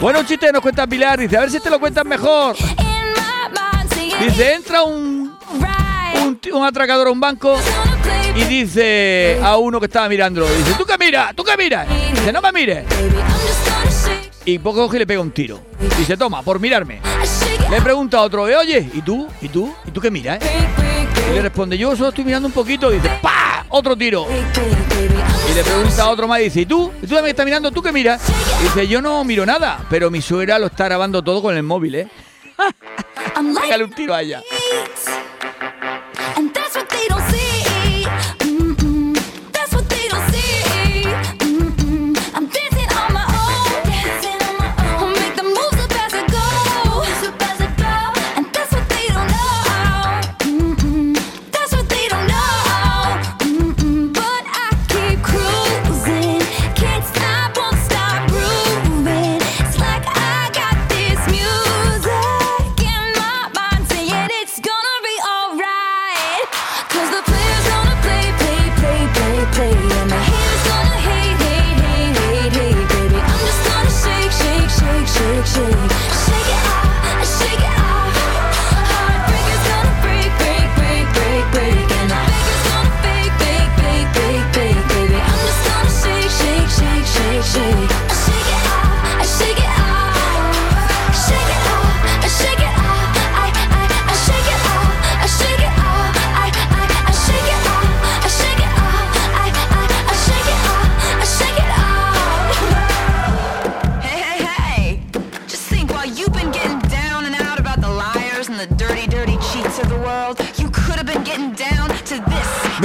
Bueno, 0.00 0.20
un 0.20 0.26
chiste 0.26 0.46
que 0.46 0.52
nos 0.52 0.62
cuenta 0.62 0.86
Pilar, 0.86 1.18
dice, 1.18 1.36
a 1.36 1.40
ver 1.40 1.50
si 1.50 1.58
te 1.58 1.68
lo 1.68 1.80
cuentas 1.80 2.04
mejor. 2.04 2.54
Dice, 4.20 4.54
entra 4.54 4.84
un, 4.84 5.36
un, 6.52 6.64
atracador 6.64 7.08
a 7.08 7.10
un 7.10 7.18
banco 7.18 7.58
y 8.36 8.44
dice 8.44 9.40
a 9.42 9.56
uno 9.56 9.80
que 9.80 9.86
estaba 9.86 10.08
mirando, 10.08 10.46
dice, 10.46 10.74
¿tú 10.78 10.84
qué 10.84 10.96
miras? 10.96 11.34
¿Tú 11.34 11.42
qué 11.42 11.56
miras? 11.56 11.88
Dice, 12.12 12.32
no 12.32 12.40
me 12.40 12.52
mires. 12.52 12.84
Y 14.44 14.60
poco 14.60 14.84
coge 14.84 14.96
y 14.96 15.00
le 15.00 15.06
pega 15.06 15.20
un 15.20 15.32
tiro. 15.32 15.60
Dice, 15.98 16.16
toma, 16.16 16.42
por 16.42 16.60
mirarme. 16.60 17.00
Le 17.70 17.82
pregunta 17.82 18.18
a 18.18 18.22
otro, 18.22 18.48
"Eh, 18.48 18.56
oye, 18.56 18.88
¿y 18.94 19.02
tú? 19.02 19.28
¿Y 19.42 19.48
tú? 19.48 19.74
¿Y 19.84 19.90
tú 19.90 20.00
qué 20.00 20.12
miras? 20.12 20.40
eh?". 20.40 20.68
Y 21.30 21.34
le 21.34 21.42
responde, 21.42 21.76
yo 21.76 21.94
solo 21.96 22.10
estoy 22.10 22.24
mirando 22.24 22.46
un 22.46 22.54
poquito. 22.54 22.88
Dice, 22.88 23.10
¡pa! 23.20 23.66
Otro 23.68 23.96
tiro. 23.96 24.26
Le 25.58 25.64
pregunta 25.64 26.04
a 26.04 26.10
otro 26.10 26.28
más 26.28 26.38
y 26.38 26.44
dice, 26.44 26.60
¿y 26.60 26.66
tú? 26.66 26.92
¿Y 27.02 27.06
tú 27.08 27.14
también 27.14 27.30
estás 27.30 27.44
mirando? 27.44 27.72
¿Tú 27.72 27.82
qué 27.82 27.90
miras? 27.90 28.22
Y 28.60 28.62
dice, 28.62 28.86
yo 28.86 29.02
no 29.02 29.24
miro 29.24 29.44
nada, 29.44 29.84
pero 29.90 30.08
mi 30.08 30.22
suegra 30.22 30.56
lo 30.56 30.66
está 30.66 30.84
grabando 30.84 31.20
todo 31.20 31.42
con 31.42 31.56
el 31.56 31.64
móvil, 31.64 31.96
¿eh? 31.96 32.08
Pégale 33.60 33.82
un 33.82 33.90
tiro 33.90 34.14
a 34.14 34.22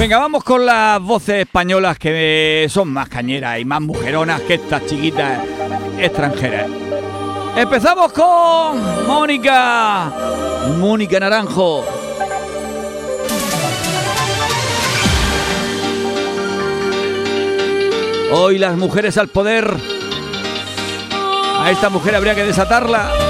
Venga, 0.04 0.18
vamos 0.18 0.44
con 0.44 0.66
las 0.66 1.00
voces 1.00 1.46
españolas 1.46 1.98
que 1.98 2.66
son 2.68 2.92
más 2.92 3.08
cañeras 3.08 3.58
y 3.58 3.64
más 3.64 3.80
mujeronas 3.80 4.42
que 4.42 4.52
estas 4.52 4.84
chiquitas 4.84 5.42
extranjeras. 5.98 6.68
Empezamos 7.56 8.12
con 8.12 9.06
Mónica. 9.06 10.12
Mónica 10.78 11.18
Naranjo. 11.18 11.86
Hoy 18.30 18.58
las 18.58 18.76
mujeres 18.76 19.16
al 19.16 19.28
poder. 19.28 19.74
A 21.60 21.70
esta 21.70 21.88
mujer 21.88 22.14
habría 22.14 22.34
que 22.34 22.44
desatarla. 22.44 23.23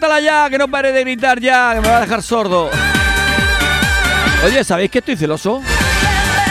Desátala 0.00 0.20
ya, 0.20 0.48
que 0.48 0.56
no 0.56 0.66
pare 0.66 0.92
de 0.92 1.00
gritar 1.02 1.38
ya, 1.40 1.74
que 1.74 1.82
me 1.82 1.88
va 1.88 1.98
a 1.98 2.00
dejar 2.00 2.22
sordo. 2.22 2.70
Oye, 4.46 4.64
¿sabéis 4.64 4.90
que 4.90 5.00
estoy 5.00 5.14
celoso? 5.14 5.60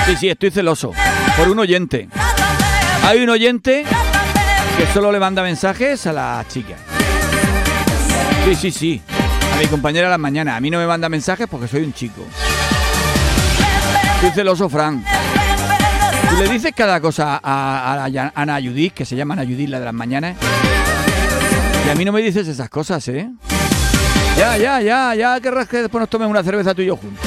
Sí, 0.06 0.16
sí, 0.18 0.30
estoy 0.30 0.52
celoso. 0.52 0.94
Por 1.36 1.50
un 1.50 1.58
oyente. 1.58 2.08
Hay 3.04 3.24
un 3.24 3.30
oyente 3.30 3.86
que 4.78 4.94
solo 4.94 5.12
le 5.12 5.20
manda 5.20 5.42
mensajes 5.42 6.06
a 6.06 6.14
las 6.14 6.48
chicas. 6.48 6.80
Sí, 8.46 8.54
sí, 8.54 8.70
sí. 8.70 9.02
A 9.56 9.58
mi 9.58 9.66
compañera 9.66 10.10
de 10.10 10.12
las 10.12 10.20
mañanas. 10.20 10.56
A 10.56 10.60
mí 10.60 10.70
no 10.70 10.78
me 10.78 10.86
manda 10.86 11.10
mensajes 11.10 11.48
porque 11.50 11.68
soy 11.68 11.82
un 11.82 11.94
chico. 11.94 12.22
Estoy 14.18 14.30
celoso, 14.30 14.70
Fran. 14.70 15.04
Le 16.38 16.48
dices 16.50 16.72
cada 16.78 17.02
cosa 17.02 17.40
a, 17.42 17.96
a 17.96 18.06
a 18.06 18.32
Ana 18.36 18.60
Judith, 18.62 18.94
que 18.94 19.06
se 19.06 19.16
llama 19.16 19.34
Ana 19.34 19.44
Judith, 19.44 19.70
la 19.70 19.80
de 19.80 19.86
las 19.86 19.94
mañanas. 19.96 20.38
A 21.90 21.96
mí 21.96 22.06
no 22.06 22.12
me 22.12 22.22
dices 22.22 22.48
esas 22.48 22.70
cosas, 22.70 23.08
¿eh? 23.08 23.30
Ya, 24.38 24.58
ya, 24.58 24.80
ya, 24.80 25.16
ya 25.16 25.42
querrás 25.42 25.68
que 25.68 25.78
después 25.78 26.00
nos 26.00 26.10
tomemos 26.10 26.32
una 26.32 26.44
cerveza 26.44 26.76
tú 26.76 26.84
y 26.84 26.86
yo 26.86 26.96
juntos. 26.96 27.26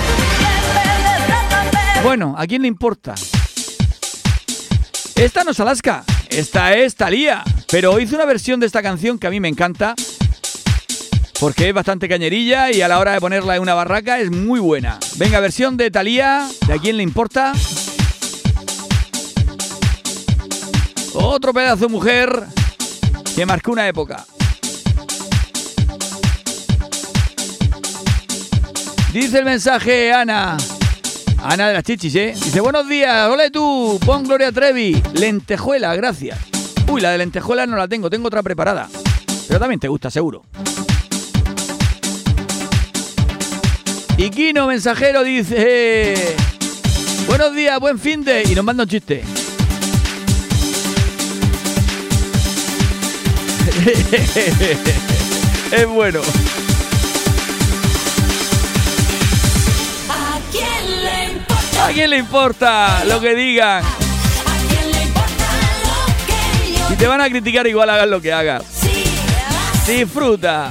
Bueno, 2.05 2.35
¿a 2.39 2.47
quién 2.47 2.63
le 2.63 2.69
importa? 2.69 3.15
Esta 5.17 5.43
no 5.43 5.51
es 5.51 5.61
Alaska, 5.61 6.05
esta 6.31 6.75
es 6.75 6.95
Thalía. 6.95 7.43
Pero 7.71 7.99
hice 7.99 8.15
una 8.15 8.25
versión 8.25 8.61
de 8.61 8.67
esta 8.67 8.83
canción 8.83 9.19
que 9.19 9.27
a 9.27 9.31
mí 9.31 9.41
me 9.41 9.49
encanta. 9.49 9.95
Porque 11.41 11.69
es 11.69 11.75
bastante 11.75 12.09
cañerilla 12.09 12.71
y 12.71 12.83
a 12.83 12.89
la 12.89 13.01
hora 13.01 13.13
de 13.13 13.21
ponerla 13.21 13.57
en 13.57 13.63
una 13.63 13.75
barraca 13.75 14.21
es 14.21 14.31
muy 14.31 14.61
buena. 14.61 14.99
Venga, 15.17 15.41
versión 15.41 15.77
de 15.77 15.91
Thalía, 15.91 16.49
¿de 16.69 16.73
a 16.73 16.79
quién 16.79 16.97
le 16.97 17.03
importa? 17.03 17.53
Otro 21.15 21.53
pedazo 21.53 21.87
de 21.87 21.93
mujer 21.93 22.47
que 23.35 23.45
marcó 23.45 23.73
una 23.73 23.89
época. 23.89 24.25
Dice 29.13 29.41
el 29.41 29.45
mensaje 29.45 30.11
Ana. 30.11 30.57
Ana 31.43 31.69
de 31.69 31.75
las 31.75 31.83
chichis, 31.83 32.15
¿eh? 32.15 32.33
Dice, 32.35 32.61
buenos 32.61 32.89
días, 32.89 33.29
hola 33.29 33.51
tú, 33.51 34.01
pon 34.07 34.25
Gloria 34.25 34.51
Trevi, 34.51 35.03
lentejuela, 35.13 35.95
gracias. 35.95 36.39
Uy, 36.89 37.03
la 37.03 37.11
de 37.11 37.19
lentejuela 37.19 37.67
no 37.67 37.77
la 37.77 37.89
tengo, 37.89 38.09
tengo 38.09 38.29
otra 38.29 38.43
preparada. 38.43 38.89
Pero 39.49 39.61
también 39.61 39.81
te 39.81 39.89
gusta, 39.89 40.11
seguro. 40.11 40.45
Y 44.17 44.31
Kino 44.31 44.67
Mensajero 44.67 45.23
dice, 45.25 46.15
buenos 47.27 47.55
días, 47.55 47.79
buen 47.81 47.99
fin 47.99 48.25
de... 48.25 48.45
Y 48.45 48.55
nos 48.55 48.65
manda 48.65 48.85
un 48.85 48.89
chiste. 48.89 49.23
es 55.73 55.87
bueno. 55.87 56.23
¿A 61.83 61.89
quién 61.89 62.11
le 62.11 62.19
importa 62.19 63.05
lo 63.05 63.21
que 63.21 63.35
digan? 63.35 63.85
¿A 63.85 64.69
quién 64.69 64.93
le 64.93 65.03
importa 65.03 65.47
lo 65.83 66.27
que 66.27 66.73
yo 66.73 66.89
Si 66.89 66.97
te 66.97 67.07
van 67.09 67.21
a 67.21 67.29
criticar, 67.29 67.67
igual 67.67 67.91
hagas 67.91 68.09
lo 68.09 68.21
que 68.21 68.33
hagas. 68.33 68.63
Disfruta. 69.87 70.71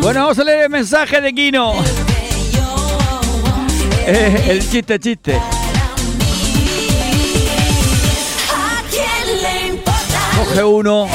Bueno, 0.00 0.20
vamos 0.20 0.38
a 0.38 0.44
leer 0.44 0.64
el 0.64 0.70
mensaje 0.70 1.20
de 1.20 1.32
Kino. 1.34 1.74
Eh, 4.06 4.46
el 4.48 4.70
chiste, 4.70 4.98
chiste. 4.98 5.38
Coge 10.36 10.64
uno 10.64 11.06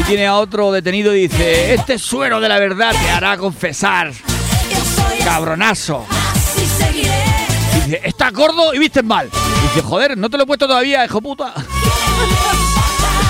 y 0.00 0.02
tiene 0.04 0.26
a 0.26 0.36
otro 0.36 0.72
detenido 0.72 1.14
y 1.14 1.28
dice, 1.28 1.74
este 1.74 1.98
suero 1.98 2.40
de 2.40 2.48
la 2.48 2.58
verdad 2.58 2.92
te 2.92 3.10
hará 3.10 3.36
confesar, 3.36 4.10
cabronazo. 5.22 6.06
dice, 7.84 8.00
estás 8.04 8.32
gordo 8.32 8.72
y 8.72 8.78
vistes 8.78 9.04
mal. 9.04 9.28
Y 9.28 9.68
dice, 9.68 9.82
joder, 9.82 10.16
no 10.16 10.30
te 10.30 10.38
lo 10.38 10.44
he 10.44 10.46
puesto 10.46 10.66
todavía, 10.66 11.04
hijo 11.04 11.20
puta. 11.20 11.52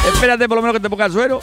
Espérate 0.06 0.48
por 0.48 0.56
lo 0.56 0.62
menos 0.62 0.74
que 0.74 0.80
te 0.80 0.88
ponga 0.88 1.06
el 1.06 1.12
suero. 1.12 1.40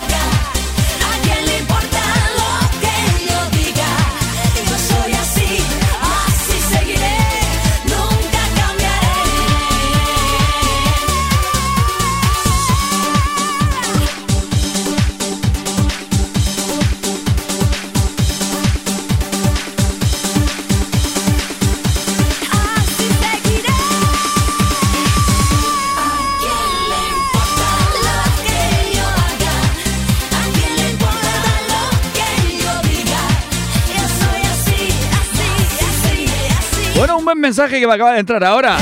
Mensaje 37.42 37.80
que 37.80 37.88
me 37.88 37.94
acaba 37.94 38.14
de 38.14 38.20
entrar 38.20 38.44
ahora. 38.44 38.78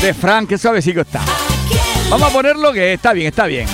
De 0.00 0.14
Frank, 0.14 0.48
que 0.48 0.58
suavecito 0.58 1.00
está. 1.00 1.20
¿A 1.20 1.24
quién 1.68 1.80
Vamos 2.10 2.30
a 2.30 2.32
ponerlo 2.32 2.72
que 2.72 2.92
está 2.92 3.12
bien, 3.12 3.28
está 3.28 3.46
bien. 3.46 3.68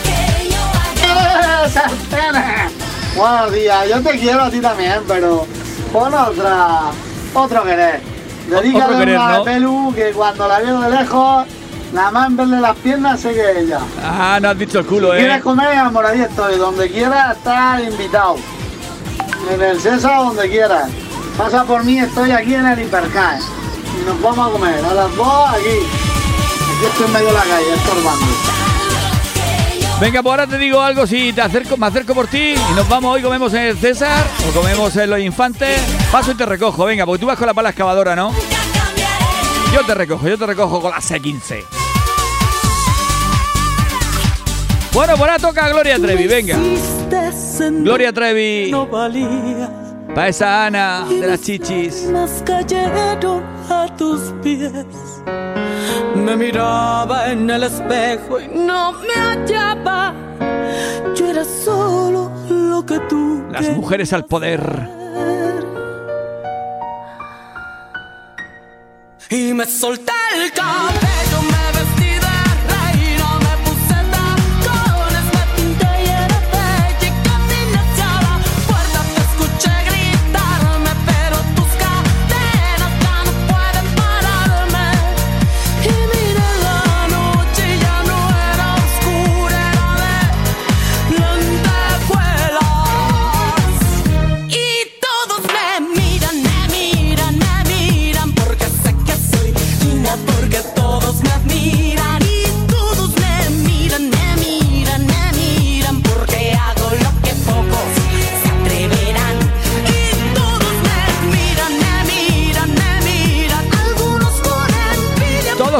Sartana. 1.69 2.71
Buenos 3.17 3.53
días, 3.53 3.89
yo 3.89 4.03
te 4.03 4.19
quiero 4.19 4.43
a 4.43 4.51
ti 4.51 4.61
también, 4.61 5.01
pero 5.07 5.47
pon 5.93 6.13
otra, 6.13 6.91
otro 7.35 7.63
querer. 7.63 8.01
Dedícale 8.49 8.97
querer, 8.97 9.17
una 9.17 9.37
¿no? 9.39 9.45
Pelu 9.45 9.93
que 9.95 10.11
cuando 10.13 10.49
la 10.49 10.59
veo 10.61 10.81
de 10.81 10.91
lejos, 10.91 11.47
nada 11.93 12.11
más 12.11 12.29
en 12.29 12.37
verle 12.37 12.61
las 12.61 12.77
piernas 12.79 13.21
sé 13.21 13.35
que 13.35 13.61
ella. 13.61 13.81
Ah, 14.03 14.39
no 14.41 14.49
has 14.49 14.59
dicho 14.59 14.81
el 14.81 14.87
culo, 14.87 15.11
¿Quieres 15.11 15.39
eh. 15.39 15.43
comer? 15.43 15.77
Amoradí 15.79 16.23
estoy, 16.23 16.57
donde 16.57 16.91
quieras 16.91 17.37
estás 17.37 17.83
invitado. 17.83 18.37
En 19.53 19.63
el 19.63 19.81
César, 19.81 20.17
donde 20.19 20.49
quieras. 20.49 20.89
Pasa 21.37 21.65
por 21.65 21.85
mí, 21.85 21.99
estoy 21.99 22.31
aquí 22.31 22.55
en 22.55 22.67
el 22.67 22.81
Hipercar. 22.81 23.39
Y 24.01 24.05
nos 24.05 24.21
vamos 24.23 24.49
a 24.49 24.53
comer, 24.53 24.85
a 24.85 24.95
las 24.95 25.17
dos 25.17 25.49
aquí. 25.51 25.87
Aquí 26.77 26.85
estoy 26.87 27.07
en 27.07 27.13
medio 27.13 27.27
de 27.27 27.33
la 27.33 27.43
calle, 27.43 27.75
estorbando. 27.75 28.27
Venga, 30.01 30.21
pues 30.21 30.31
ahora 30.33 30.47
te 30.49 30.59
digo 30.59 30.81
algo, 30.81 31.07
si 31.07 31.33
te 31.33 31.43
acerco, 31.43 31.77
me 31.77 31.87
acerco 31.87 32.13
por 32.13 32.27
ti 32.27 32.55
y 32.55 32.75
nos 32.75 32.89
vamos 32.89 33.15
hoy, 33.15 33.23
comemos 33.23 33.55
en 33.55 33.63
el 33.63 33.79
César 33.79 34.27
o 34.49 34.53
comemos 34.53 34.97
en 34.97 35.09
los 35.09 35.21
infantes. 35.21 35.81
Paso 36.11 36.33
y 36.33 36.35
te 36.35 36.45
recojo, 36.45 36.85
venga, 36.85 37.07
porque 37.07 37.21
tú 37.21 37.27
vas 37.27 37.39
con 37.39 37.47
la 37.47 37.55
pala 37.55 37.69
excavadora, 37.69 38.17
¿no? 38.17 38.33
Yo 39.73 39.87
te 39.87 39.95
recojo, 39.95 40.27
yo 40.27 40.37
te 40.37 40.47
recojo 40.47 40.83
con 40.83 40.91
la 40.91 40.99
C15. 40.99 41.65
Bueno, 44.93 45.17
por 45.17 45.31
ahora 45.31 45.39
toca 45.39 45.69
Gloria 45.69 45.99
Trevi, 45.99 46.27
venga. 46.27 46.59
Gloria 47.83 48.13
Trevi, 48.13 48.71
no 48.73 48.87
valía, 48.87 49.71
para 50.15 50.29
esa 50.29 50.67
Ana 50.67 51.07
de 51.09 51.27
las 51.27 51.41
chichis. 51.41 52.05
más 52.13 52.43
cayeron 52.45 53.43
a 53.71 53.87
tus 53.97 54.21
pies. 54.43 54.73
Me 56.15 56.37
miraba 56.37 57.31
en 57.31 57.49
el 57.49 57.65
espejo 57.65 58.41
y 58.41 58.49
no 58.49 58.93
me 58.93 59.15
hallaba. 59.15 60.15
Yo 61.15 61.31
era 61.31 61.45
solo 61.45 62.31
lo 62.49 62.85
que 62.87 62.99
tú 63.01 63.45
Las 63.51 63.69
mujeres 63.71 64.13
al 64.13 64.25
poder. 64.25 64.61
Y 69.31 69.55
me 69.55 69.65
solté 69.65 70.13
el 70.37 70.53
cabello, 70.53 71.12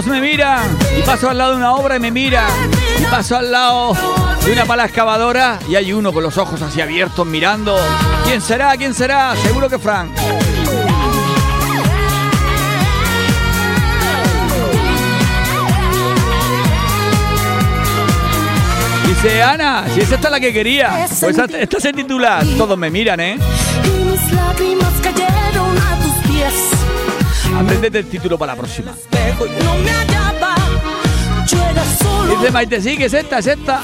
me 0.07 0.21
miran 0.21 0.77
y 0.99 1.03
paso 1.03 1.29
al 1.31 1.39
lado 1.39 1.53
de 1.53 1.57
una 1.59 1.75
obra 1.75 1.97
y 1.97 2.01
me 2.01 2.11
miran. 2.11 2.51
Y 2.99 3.05
paso 3.05 3.37
al 3.37 3.51
lado 3.51 3.97
de 4.45 4.53
una 4.53 4.65
pala 4.65 4.85
excavadora 4.85 5.59
y 5.69 5.77
hay 5.77 5.93
uno 5.93 6.13
con 6.13 6.23
los 6.23 6.39
ojos 6.39 6.61
así 6.63 6.81
abiertos 6.81 7.27
mirando. 7.27 7.77
¿Quién 8.25 8.41
será? 8.41 8.77
¿Quién 8.77 8.95
será? 8.95 9.35
Seguro 9.37 9.69
que 9.69 9.79
Frank. 9.79 10.11
Dice 19.23 19.41
Ana, 19.41 19.85
si 19.95 20.01
es 20.01 20.11
esta 20.11 20.29
la 20.29 20.41
que 20.41 20.53
quería. 20.53 21.07
Pues 21.21 21.39
esta, 21.39 21.81
se 21.81 21.93
titula 21.93 22.43
Todos 22.59 22.77
me 22.77 22.91
miran, 22.91 23.21
¿eh? 23.21 23.39
Y 23.85 24.05
mis 24.05 24.33
lágrimas 24.33 24.93
cayeron 25.01 25.79
a 25.79 25.97
tus 26.01 26.29
pies 26.29 26.55
Aprendete 27.57 27.99
el 28.01 28.07
título 28.07 28.37
para 28.37 28.55
la 28.55 28.59
próxima. 28.59 28.91
espejo 28.91 29.47
y 29.47 29.65
no 29.65 29.77
me 29.77 29.91
hallaba. 29.93 30.57
Yo 31.47 31.57
era 31.71 31.85
solo 32.03 32.35
Dice 32.35 32.51
Maite, 32.51 32.81
sí, 32.81 32.97
que 32.97 33.05
es 33.05 33.15
esta, 33.15 33.39
es 33.39 33.47
esta. 33.47 33.81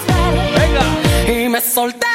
Venga. 0.57 1.41
y 1.45 1.49
me 1.49 1.61
solté 1.61 2.07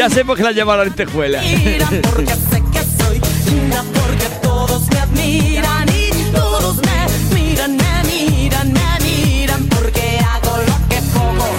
Ya 0.00 0.08
sé 0.08 0.24
por 0.24 0.34
qué 0.34 0.42
la 0.42 0.52
llaman 0.52 0.78
la 0.78 0.84
lentejuela. 0.84 1.42
porque 2.14 2.32
sé 2.34 2.64
que 2.72 3.04
soy 3.04 3.20
linda 3.52 3.84
porque 3.92 4.24
todos 4.40 4.88
me 4.88 4.98
admiran 4.98 5.86
y 5.90 6.10
todos 6.32 6.76
me 6.76 7.06
miran, 7.34 7.76
me 7.76 8.02
miran, 8.04 8.72
me 8.72 9.04
miran 9.04 9.68
porque 9.68 10.18
hago 10.20 10.56
lo 10.56 10.88
que 10.88 11.02
pocos 11.12 11.54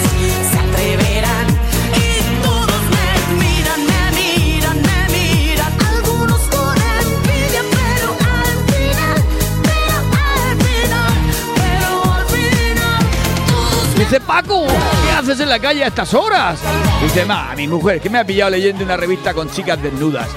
se 0.52 0.58
atreverán. 0.58 1.48
Y 1.94 2.42
todos 2.42 2.82
me 2.96 3.44
miran, 3.44 3.80
me 3.86 4.02
miran, 4.18 4.78
me 4.82 5.00
miran. 5.14 5.74
Algunos 5.88 6.42
con 6.50 6.76
envidia 6.82 7.62
pero 7.70 8.10
al 8.26 8.58
final, 8.74 9.18
pero 9.62 10.00
al 10.18 10.58
final, 10.66 11.14
pero 11.58 11.89
al 12.12 12.26
final 12.26 13.06
todos 13.52 13.98
me 13.98 14.04
Dice 14.04 14.20
Paco, 14.20 14.66
¿qué 14.66 14.91
haces 15.22 15.39
en 15.39 15.49
la 15.49 15.59
calle 15.59 15.84
a 15.84 15.88
estas 15.88 16.13
horas? 16.15 16.59
Dice, 17.01 17.26
ma, 17.26 17.53
mi 17.55 17.67
mujer, 17.67 18.01
que 18.01 18.09
me 18.09 18.17
ha 18.19 18.26
pillado 18.26 18.49
leyendo 18.51 18.84
una 18.84 18.97
revista 18.97 19.34
con 19.34 19.49
chicas 19.49 19.82
desnudas. 19.82 20.28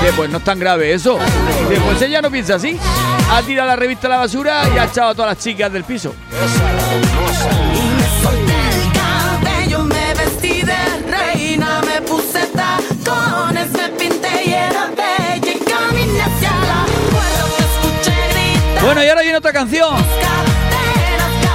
Dice, 0.00 0.12
pues 0.14 0.30
no 0.30 0.38
es 0.38 0.44
tan 0.44 0.58
grave 0.58 0.92
eso. 0.92 1.18
Dice, 1.68 1.80
pues 1.80 2.02
ella 2.02 2.20
no 2.20 2.30
piensa 2.30 2.56
así. 2.56 2.78
Ha 3.30 3.42
tirado 3.42 3.68
la 3.68 3.76
revista 3.76 4.06
a 4.08 4.10
la 4.10 4.18
basura 4.18 4.62
y 4.74 4.78
ha 4.78 4.84
echado 4.84 5.10
a 5.10 5.14
todas 5.14 5.34
las 5.34 5.42
chicas 5.42 5.72
del 5.72 5.84
piso. 5.84 6.14
Y 6.30 6.36
y 7.78 8.12
y. 18.82 18.82
Bueno, 18.82 19.02
y 19.02 19.08
ahora 19.08 19.22
viene 19.22 19.38
otra 19.38 19.52
canción 19.52 19.96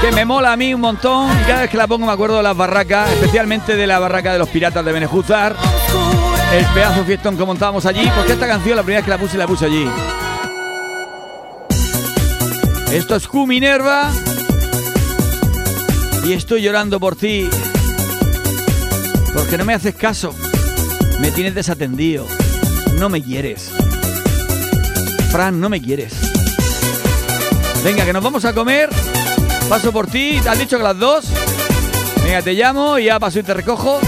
que 0.01 0.11
me 0.11 0.25
mola 0.25 0.53
a 0.53 0.57
mí 0.57 0.73
un 0.73 0.81
montón 0.81 1.29
y 1.39 1.43
cada 1.43 1.61
vez 1.61 1.69
que 1.69 1.77
la 1.77 1.85
pongo 1.85 2.07
me 2.07 2.11
acuerdo 2.11 2.37
de 2.37 2.43
las 2.43 2.57
barracas, 2.57 3.11
especialmente 3.11 3.75
de 3.75 3.85
la 3.85 3.99
barraca 3.99 4.33
de 4.33 4.39
los 4.39 4.49
piratas 4.49 4.83
de 4.83 4.91
Benejuzar, 4.91 5.55
el 6.53 6.65
pedazo 6.73 7.05
fiestón 7.05 7.37
que 7.37 7.45
montábamos 7.45 7.85
allí, 7.85 8.09
porque 8.15 8.33
esta 8.33 8.47
canción 8.47 8.75
la 8.75 8.83
primera 8.83 9.01
vez 9.01 9.05
que 9.05 9.11
la 9.11 9.17
puse 9.19 9.37
la 9.37 9.47
puse 9.47 9.65
allí. 9.65 9.87
Esto 12.91 13.15
es 13.15 13.27
Q 13.27 13.45
Minerva 13.45 14.11
y 16.25 16.33
estoy 16.33 16.63
llorando 16.63 16.99
por 16.99 17.15
ti 17.15 17.47
porque 19.33 19.57
no 19.57 19.65
me 19.65 19.75
haces 19.75 19.95
caso, 19.95 20.33
me 21.19 21.31
tienes 21.31 21.53
desatendido, 21.53 22.25
no 22.97 23.07
me 23.09 23.21
quieres. 23.21 23.71
Fran, 25.31 25.59
no 25.59 25.69
me 25.69 25.81
quieres. 25.81 26.13
Venga, 27.83 28.03
que 28.03 28.13
nos 28.13 28.23
vamos 28.23 28.43
a 28.45 28.53
comer. 28.53 28.89
Paso 29.69 29.91
por 29.91 30.07
ti, 30.07 30.39
te 30.41 30.49
has 30.49 30.59
dicho 30.59 30.77
que 30.77 30.83
las 30.83 30.97
dos. 30.97 31.25
Venga, 32.23 32.41
te 32.41 32.53
llamo 32.53 32.99
y 32.99 33.05
ya 33.05 33.19
paso 33.19 33.39
y 33.39 33.43
te 33.43 33.53
recojo. 33.53 33.99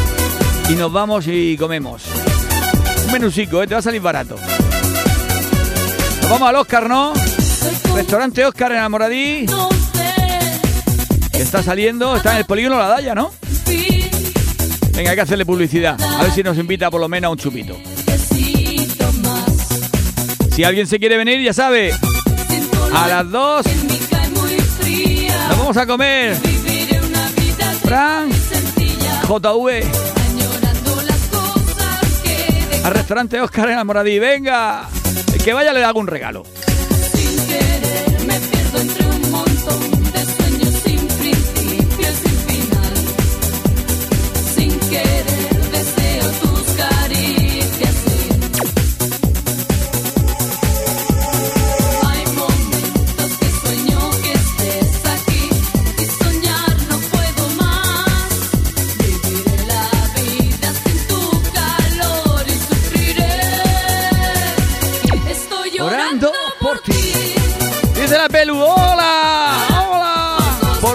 Y 0.70 0.74
nos 0.74 0.92
vamos 0.92 1.26
y 1.28 1.58
comemos. 1.58 2.04
Un 3.06 3.12
menucico, 3.12 3.62
¿eh? 3.62 3.68
te 3.68 3.74
va 3.74 3.80
a 3.80 3.84
salir 3.84 4.02
barato. 4.02 4.36
Nos 6.22 6.30
vamos 6.30 6.50
al 6.50 6.56
Oscar, 6.56 6.88
¿no? 6.88 7.14
Restaurante 7.96 8.46
Oscar 8.46 8.72
en 8.72 8.80
Almoradí. 8.80 9.46
Está 11.34 11.64
saliendo, 11.64 12.16
está 12.16 12.32
en 12.32 12.38
el 12.38 12.46
polígono 12.46 12.78
La 12.78 12.88
Daya, 12.88 13.14
¿no? 13.14 13.32
Venga, 14.94 15.10
hay 15.10 15.16
que 15.16 15.22
hacerle 15.22 15.46
publicidad. 15.46 16.00
A 16.02 16.24
ver 16.24 16.32
si 16.32 16.44
nos 16.44 16.58
invita 16.58 16.92
por 16.92 17.02
lo 17.02 17.10
menos 17.10 17.30
a 17.30 17.32
un 17.32 17.38
chupito. 17.38 17.76
Si 20.52 20.64
alguien 20.64 20.86
se 20.86 21.00
quiere 21.00 21.18
venir, 21.18 21.42
ya 21.42 21.52
sabe. 21.52 21.94
A 22.94 23.08
las 23.08 23.30
dos 23.32 23.66
vamos 25.74 25.84
a 25.84 25.88
comer. 25.88 26.36
Fran, 27.84 28.30
JV, 29.28 29.84
al 32.84 32.94
restaurante 32.94 33.42
Oscar 33.42 33.70
en 33.70 33.80
Almoradí. 33.80 34.20
Venga, 34.20 34.88
que 35.44 35.54
vaya 35.54 35.74
le 35.74 35.80
da 35.80 35.88
algún 35.88 36.06
regalo. 36.06 36.44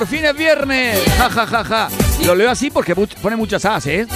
Fin 0.08 0.24
es 0.24 0.34
viernes. 0.36 0.98
Ja, 1.18 1.28
ja, 1.30 1.46
ja, 1.46 1.64
ja. 1.64 1.88
Lo 2.24 2.34
leo 2.34 2.50
así 2.50 2.70
porque 2.70 2.94
pone 2.94 3.36
muchas 3.36 3.64
as, 3.64 3.86
¿eh? 3.86 4.06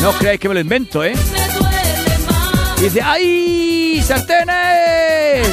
No 0.00 0.10
os 0.10 0.16
creáis 0.16 0.40
que 0.40 0.48
me 0.48 0.54
lo 0.54 0.60
invento, 0.60 1.04
¿eh? 1.04 1.14
Más. 1.60 2.80
Dice, 2.80 3.02
¡ay! 3.02 4.02
¡Sartenes! 4.02 5.48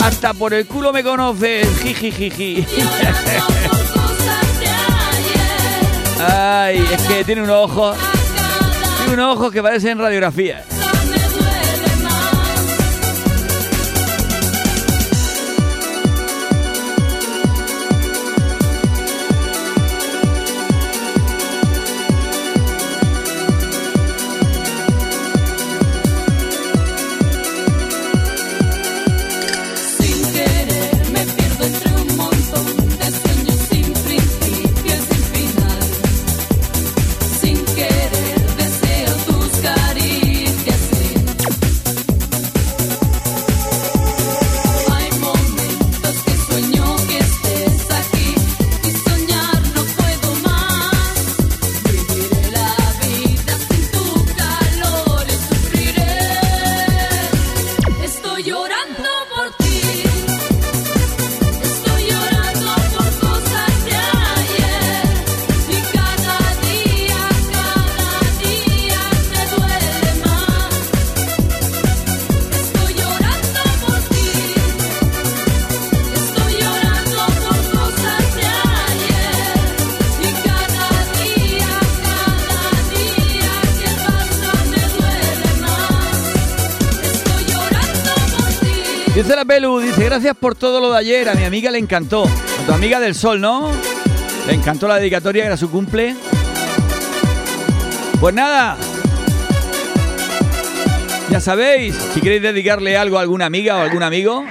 Hasta 0.00 0.34
por 0.34 0.54
el 0.54 0.66
culo 0.66 0.92
me 0.92 1.02
conoces. 1.02 1.66
Jiji. 1.80 2.66
Ay, 6.20 6.84
es 6.92 7.02
que 7.02 7.24
tiene 7.24 7.42
unos 7.42 7.70
ojos. 7.70 7.96
Tiene 8.98 9.14
unos 9.14 9.36
ojos 9.36 9.52
que 9.52 9.62
parecen 9.62 9.98
radiografía. 9.98 10.64
Gracias 90.18 90.36
por 90.36 90.56
todo 90.56 90.80
lo 90.80 90.90
de 90.90 90.98
ayer. 90.98 91.28
A 91.28 91.34
mi 91.34 91.44
amiga 91.44 91.70
le 91.70 91.78
encantó. 91.78 92.24
A 92.24 92.66
tu 92.66 92.72
amiga 92.72 92.98
del 92.98 93.14
sol, 93.14 93.40
¿no? 93.40 93.70
Le 94.48 94.54
encantó 94.54 94.88
la 94.88 94.96
dedicatoria, 94.96 95.46
era 95.46 95.56
su 95.56 95.70
cumple. 95.70 96.16
Pues 98.18 98.34
nada. 98.34 98.76
Ya 101.30 101.38
sabéis, 101.38 101.94
si 102.12 102.20
queréis 102.20 102.42
dedicarle 102.42 102.96
algo 102.96 103.18
a 103.18 103.20
alguna 103.20 103.46
amiga 103.46 103.76
o 103.76 103.80
algún 103.80 104.02
amigo, 104.02 104.44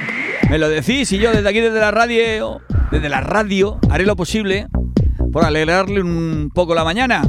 me 0.50 0.58
lo 0.58 0.70
decís 0.70 1.12
y 1.12 1.18
yo 1.18 1.34
desde 1.34 1.50
aquí, 1.50 1.60
desde 1.60 1.82
la 1.82 1.92
radio, 1.92 2.62
desde 2.90 3.10
la 3.10 3.20
radio, 3.20 3.78
haré 3.90 4.06
lo 4.06 4.16
posible 4.16 4.68
por 5.34 5.44
alegrarle 5.44 6.02
un 6.02 6.50
poco 6.54 6.76
la 6.76 6.86
mañana. 6.86 7.24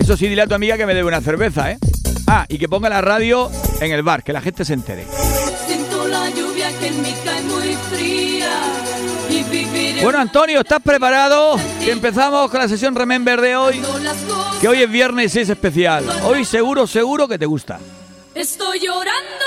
Eso 0.00 0.16
sí, 0.16 0.26
dile 0.26 0.42
a 0.42 0.48
tu 0.48 0.54
amiga 0.54 0.76
que 0.76 0.84
me 0.84 0.94
debe 0.94 1.06
una 1.06 1.20
cerveza, 1.20 1.70
¿eh? 1.70 1.78
Ah, 2.26 2.44
y 2.48 2.58
que 2.58 2.68
ponga 2.68 2.88
la 2.88 3.02
radio 3.02 3.48
en 3.80 3.92
el 3.92 4.02
bar, 4.02 4.24
que 4.24 4.32
la 4.32 4.40
gente 4.40 4.64
se 4.64 4.74
entere. 4.74 5.04
Bueno, 10.02 10.20
Antonio, 10.20 10.60
¿estás 10.60 10.80
preparado? 10.80 11.56
Que 11.80 11.90
empezamos 11.90 12.50
con 12.50 12.60
la 12.60 12.68
sesión 12.68 12.94
Remember 12.94 13.40
de 13.40 13.56
hoy. 13.56 13.82
Que 14.60 14.68
hoy 14.68 14.82
es 14.82 14.90
viernes 14.90 15.34
y 15.34 15.40
es 15.40 15.48
especial. 15.48 16.04
Hoy 16.24 16.44
seguro, 16.44 16.86
seguro 16.86 17.28
que 17.28 17.38
te 17.38 17.46
gusta. 17.46 17.78
Estoy 18.34 18.78
llorando 18.80 19.37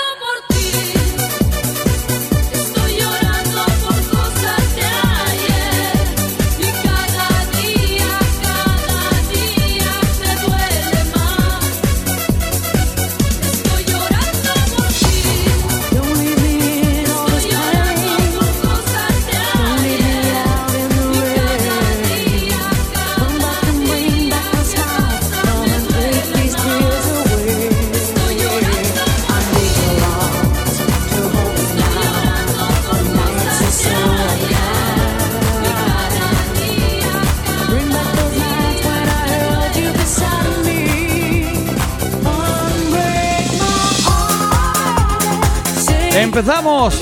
Empezamos. 46.22 47.00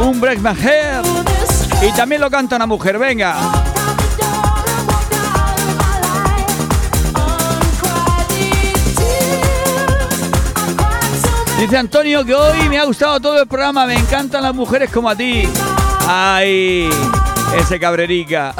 Un 0.00 0.20
break 0.20 0.38
my 0.38 0.50
head. 0.50 1.04
Y 1.82 1.90
también 1.90 2.20
lo 2.20 2.30
canta 2.30 2.54
una 2.54 2.66
mujer, 2.66 3.00
venga. 3.00 3.36
Dice 11.58 11.76
Antonio 11.76 12.24
que 12.24 12.32
hoy 12.32 12.68
me 12.68 12.78
ha 12.78 12.84
gustado 12.84 13.18
todo 13.18 13.40
el 13.40 13.48
programa, 13.48 13.84
me 13.84 13.94
encantan 13.94 14.44
las 14.44 14.54
mujeres 14.54 14.88
como 14.90 15.08
a 15.10 15.16
ti. 15.16 15.48
Ay, 16.06 16.88
ese 17.58 17.80
cabrerica. 17.80 18.54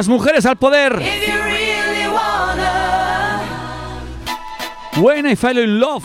Las 0.00 0.08
mujeres 0.08 0.46
al 0.46 0.56
poder. 0.56 0.96
Really 0.96 2.06
wanna... 2.06 3.42
When 4.96 5.26
I 5.26 5.36
Fell 5.36 5.58
in 5.58 5.78
Love. 5.78 6.02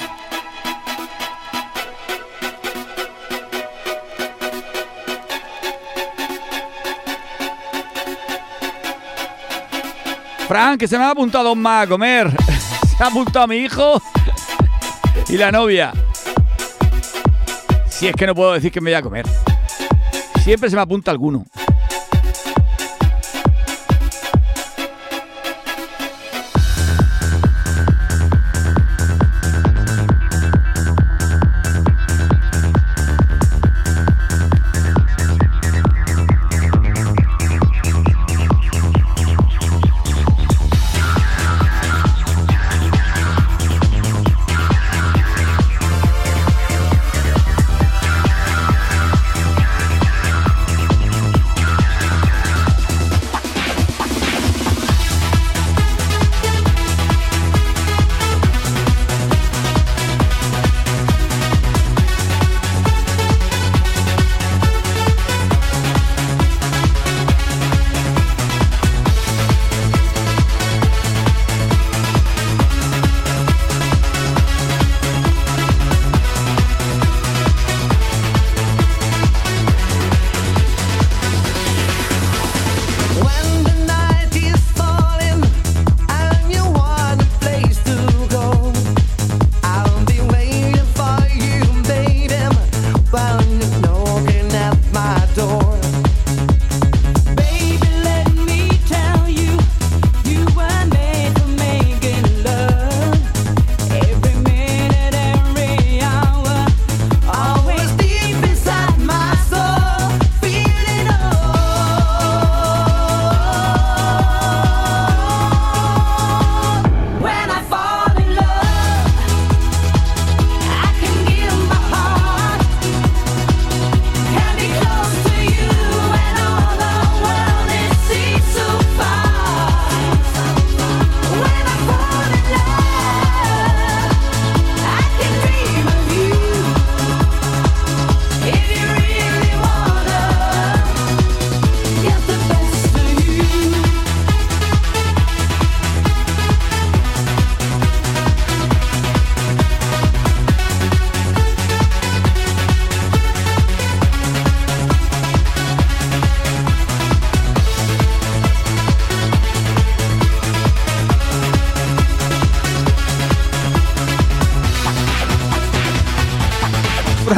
Frank, 10.46 10.86
se 10.86 10.98
me 10.98 11.06
ha 11.06 11.12
apuntado 11.12 11.56
más 11.56 11.86
a 11.86 11.88
comer. 11.88 12.30
se 12.98 13.02
ha 13.02 13.08
apuntado 13.08 13.46
a 13.46 13.48
mi 13.48 13.56
hijo 13.60 14.02
y 15.30 15.38
la 15.38 15.54
novia. 15.54 15.94
Si 17.88 18.10
es 18.10 18.14
que 18.14 18.28
no 18.28 18.36
puedo 18.36 18.52
decir 18.52 18.74
que 18.74 18.82
me 18.82 18.92
voy 18.92 18.96
a 18.96 19.02
comer. 19.02 19.26
Siempre 20.44 20.70
se 20.70 20.76
me 20.76 20.82
apunta 20.82 21.12
alguno. 21.12 21.46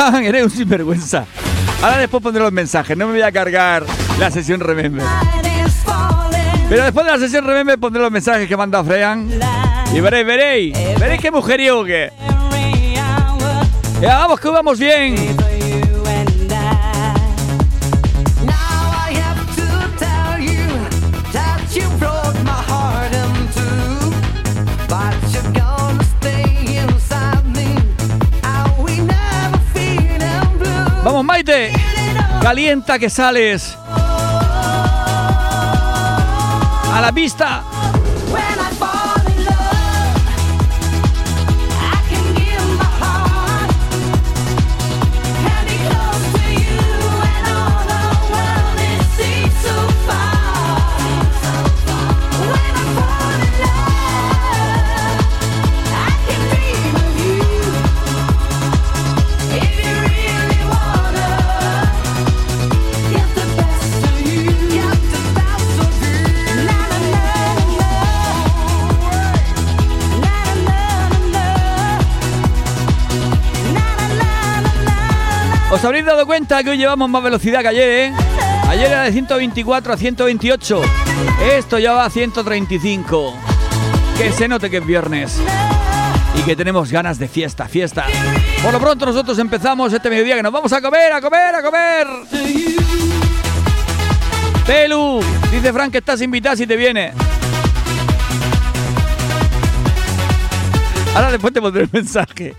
Eres 0.23 0.43
un 0.43 0.49
sinvergüenza. 0.49 1.25
Ahora 1.81 1.97
después 1.97 2.23
pondré 2.23 2.41
los 2.41 2.51
mensajes, 2.51 2.97
no 2.97 3.07
me 3.07 3.13
voy 3.13 3.21
a 3.21 3.31
cargar 3.31 3.85
la 4.19 4.31
sesión 4.31 4.59
Remember. 4.59 5.05
Pero 6.69 6.83
después 6.83 7.05
de 7.05 7.11
la 7.11 7.19
sesión 7.19 7.45
Remember 7.45 7.77
pondré 7.77 8.01
los 8.01 8.11
mensajes 8.11 8.47
que 8.47 8.57
manda 8.57 8.83
Frean. 8.83 9.29
Y 9.93 9.99
veréis, 9.99 10.25
veréis, 10.25 10.99
veréis 10.99 11.21
qué 11.21 11.31
mujeriego 11.31 11.83
que. 11.85 12.11
Ya 14.01 14.17
vamos, 14.19 14.39
que 14.39 14.49
vamos 14.49 14.79
bien. 14.79 15.36
Calienta 32.41 32.99
que 32.99 33.09
sales. 33.09 33.77
A 36.93 36.99
la 37.01 37.11
pista. 37.13 37.63
Habréis 75.87 76.05
dado 76.05 76.25
cuenta 76.25 76.61
que 76.63 76.71
hoy 76.71 76.77
llevamos 76.77 77.09
más 77.09 77.23
velocidad 77.23 77.61
que 77.61 77.69
ayer, 77.69 77.89
eh? 77.89 78.13
Ayer 78.67 78.87
era 78.87 79.03
de 79.03 79.13
124 79.13 79.93
a 79.93 79.97
128. 79.97 80.81
Esto 81.53 81.79
ya 81.79 81.93
va 81.93 82.05
a 82.05 82.09
135. 82.09 83.33
Que 84.17 84.33
se 84.33 84.49
note 84.49 84.69
que 84.69 84.77
es 84.77 84.85
viernes. 84.85 85.39
Y 86.35 86.41
que 86.41 86.57
tenemos 86.57 86.91
ganas 86.91 87.17
de 87.19 87.29
fiesta, 87.29 87.69
fiesta. 87.69 88.05
Por 88.61 88.73
lo 88.73 88.81
pronto 88.81 89.05
nosotros 89.05 89.39
empezamos 89.39 89.93
este 89.93 90.09
mediodía 90.09 90.35
que 90.35 90.43
nos 90.43 90.51
vamos 90.51 90.73
a 90.73 90.81
comer, 90.81 91.13
a 91.13 91.21
comer, 91.21 91.55
a 91.55 91.63
comer. 91.63 92.07
Pelu, 94.65 95.21
dice 95.49 95.71
Frank 95.71 95.91
que 95.93 95.99
estás 95.99 96.21
invitada 96.21 96.57
si 96.57 96.67
te 96.67 96.75
viene. 96.75 97.13
Ahora 101.15 101.31
después 101.31 101.53
te 101.53 101.61
pondré 101.61 101.83
el 101.83 101.89
mensaje. 101.93 102.55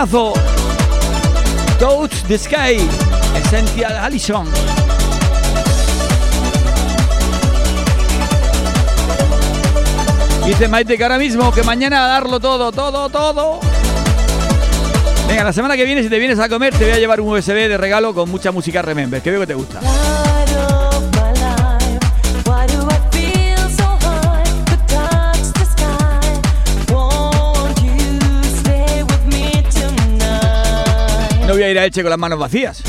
Temazo. 0.00 0.32
Touch 1.78 2.22
the 2.26 2.38
Sky. 2.38 2.78
Essential 3.36 3.92
Allison. 3.96 4.46
Dice 10.46 10.68
Maite 10.68 10.96
que 10.96 11.02
ahora 11.02 11.18
mismo, 11.18 11.52
que 11.52 11.62
mañana 11.62 12.06
a 12.06 12.08
darlo 12.08 12.40
todo, 12.40 12.72
todo, 12.72 13.08
todo. 13.10 13.60
Venga, 15.28 15.44
la 15.44 15.52
semana 15.52 15.76
que 15.76 15.84
viene, 15.84 16.02
si 16.02 16.08
te 16.08 16.18
vienes 16.18 16.38
a 16.38 16.48
comer, 16.48 16.74
te 16.74 16.84
voy 16.84 16.94
a 16.94 16.98
llevar 16.98 17.20
un 17.20 17.28
USB 17.28 17.68
de 17.68 17.76
regalo 17.76 18.14
con 18.14 18.30
mucha 18.30 18.50
música 18.50 18.82
Remember, 18.82 19.20
que 19.20 19.30
veo 19.30 19.40
que 19.40 19.46
te 19.46 19.54
gusta. 19.54 19.80
Ir 31.70 31.78
a 31.78 31.84
Elche 31.84 32.02
con 32.02 32.10
las 32.10 32.18
manos 32.18 32.38
vacías. 32.38 32.82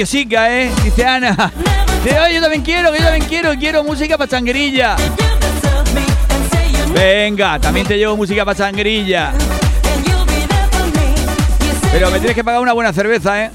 Envidiosica, 0.00 0.50
¿eh? 0.50 0.70
Dice. 0.82 1.04
Dice, 2.02 2.20
"Oye, 2.20 2.34
yo 2.34 2.40
también 2.40 2.62
quiero, 2.62 2.94
yo 2.94 3.02
también 3.02 3.24
quiero, 3.26 3.52
quiero 3.58 3.84
música 3.84 4.16
para 4.16 4.38
you 4.38 4.46
Venga, 6.94 7.58
también 7.58 7.86
te 7.86 7.98
llevo 7.98 8.16
música 8.16 8.44
para 8.44 8.56
said 8.56 8.74
Pero 11.92 12.10
me 12.10 12.18
tienes 12.18 12.34
que 12.34 12.44
pagar 12.44 12.60
una 12.60 12.72
buena 12.72 12.92
cerveza, 12.92 13.44
¿eh? 13.44 13.50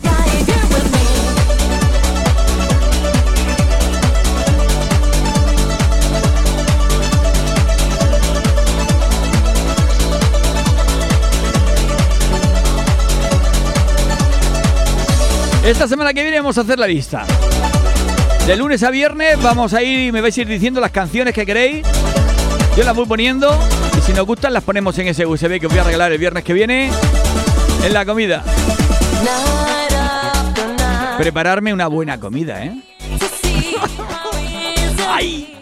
Esta 15.66 15.88
semana 15.88 16.14
que 16.14 16.22
viene 16.22 16.38
vamos 16.38 16.56
a 16.60 16.62
hacer 16.62 16.78
la 16.78 16.86
lista. 16.86 17.26
De 18.46 18.56
lunes 18.56 18.84
a 18.84 18.92
viernes 18.92 19.42
vamos 19.42 19.74
a 19.74 19.82
ir 19.82 20.00
y 20.00 20.12
me 20.12 20.22
vais 20.22 20.38
a 20.38 20.42
ir 20.42 20.48
diciendo 20.48 20.80
las 20.80 20.92
canciones 20.92 21.34
que 21.34 21.44
queréis. 21.44 21.84
Yo 22.78 22.84
las 22.84 22.96
voy 22.96 23.08
poniendo 23.08 23.58
y 23.98 24.02
si 24.02 24.14
nos 24.14 24.28
gustan 24.28 24.54
las 24.54 24.64
ponemos 24.64 24.96
en 25.00 25.08
ese 25.08 25.26
USB 25.26 25.60
que 25.60 25.66
os 25.66 25.74
voy 25.74 25.80
a 25.80 25.84
regalar 25.84 26.12
el 26.12 26.20
viernes 26.20 26.44
que 26.44 26.54
viene 26.54 26.92
en 27.84 27.94
la 27.94 28.06
comida. 28.06 28.44
Prepararme 31.18 31.74
una 31.74 31.88
buena 31.88 32.20
comida, 32.20 32.64
¿eh? 32.64 32.80
¡Ay! 35.10 35.56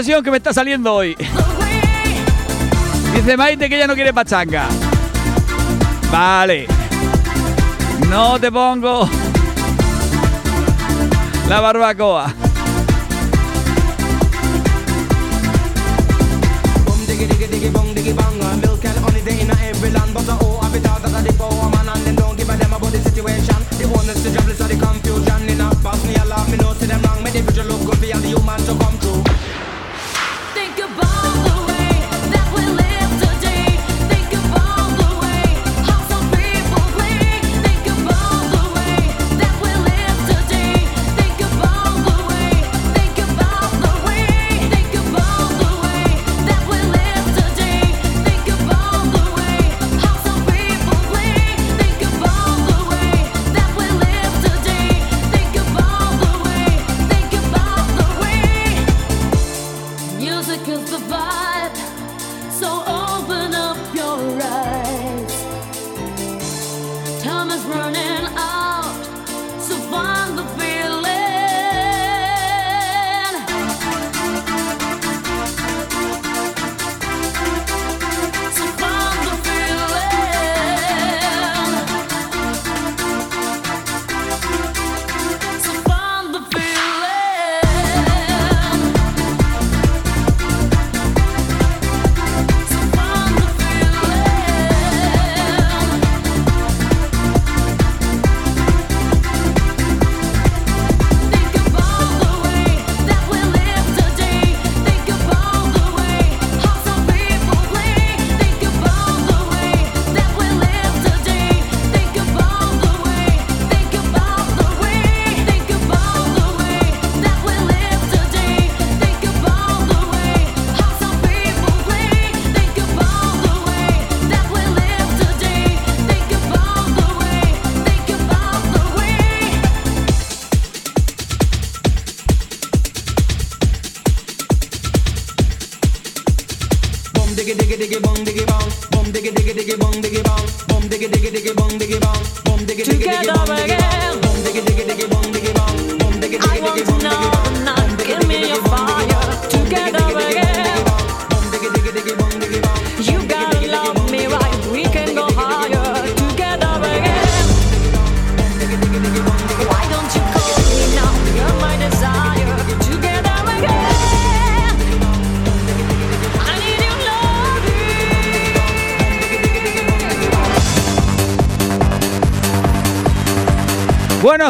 que 0.00 0.30
me 0.30 0.38
está 0.38 0.54
saliendo 0.54 0.94
hoy. 0.94 1.14
Dice 3.14 3.36
Maite 3.36 3.68
que 3.68 3.76
ella 3.76 3.86
no 3.86 3.94
quiere 3.94 4.14
pachanga. 4.14 4.66
Vale. 6.10 6.66
No 8.08 8.40
te 8.40 8.50
pongo 8.50 9.08
la 11.48 11.60
barbacoa. 11.60 12.32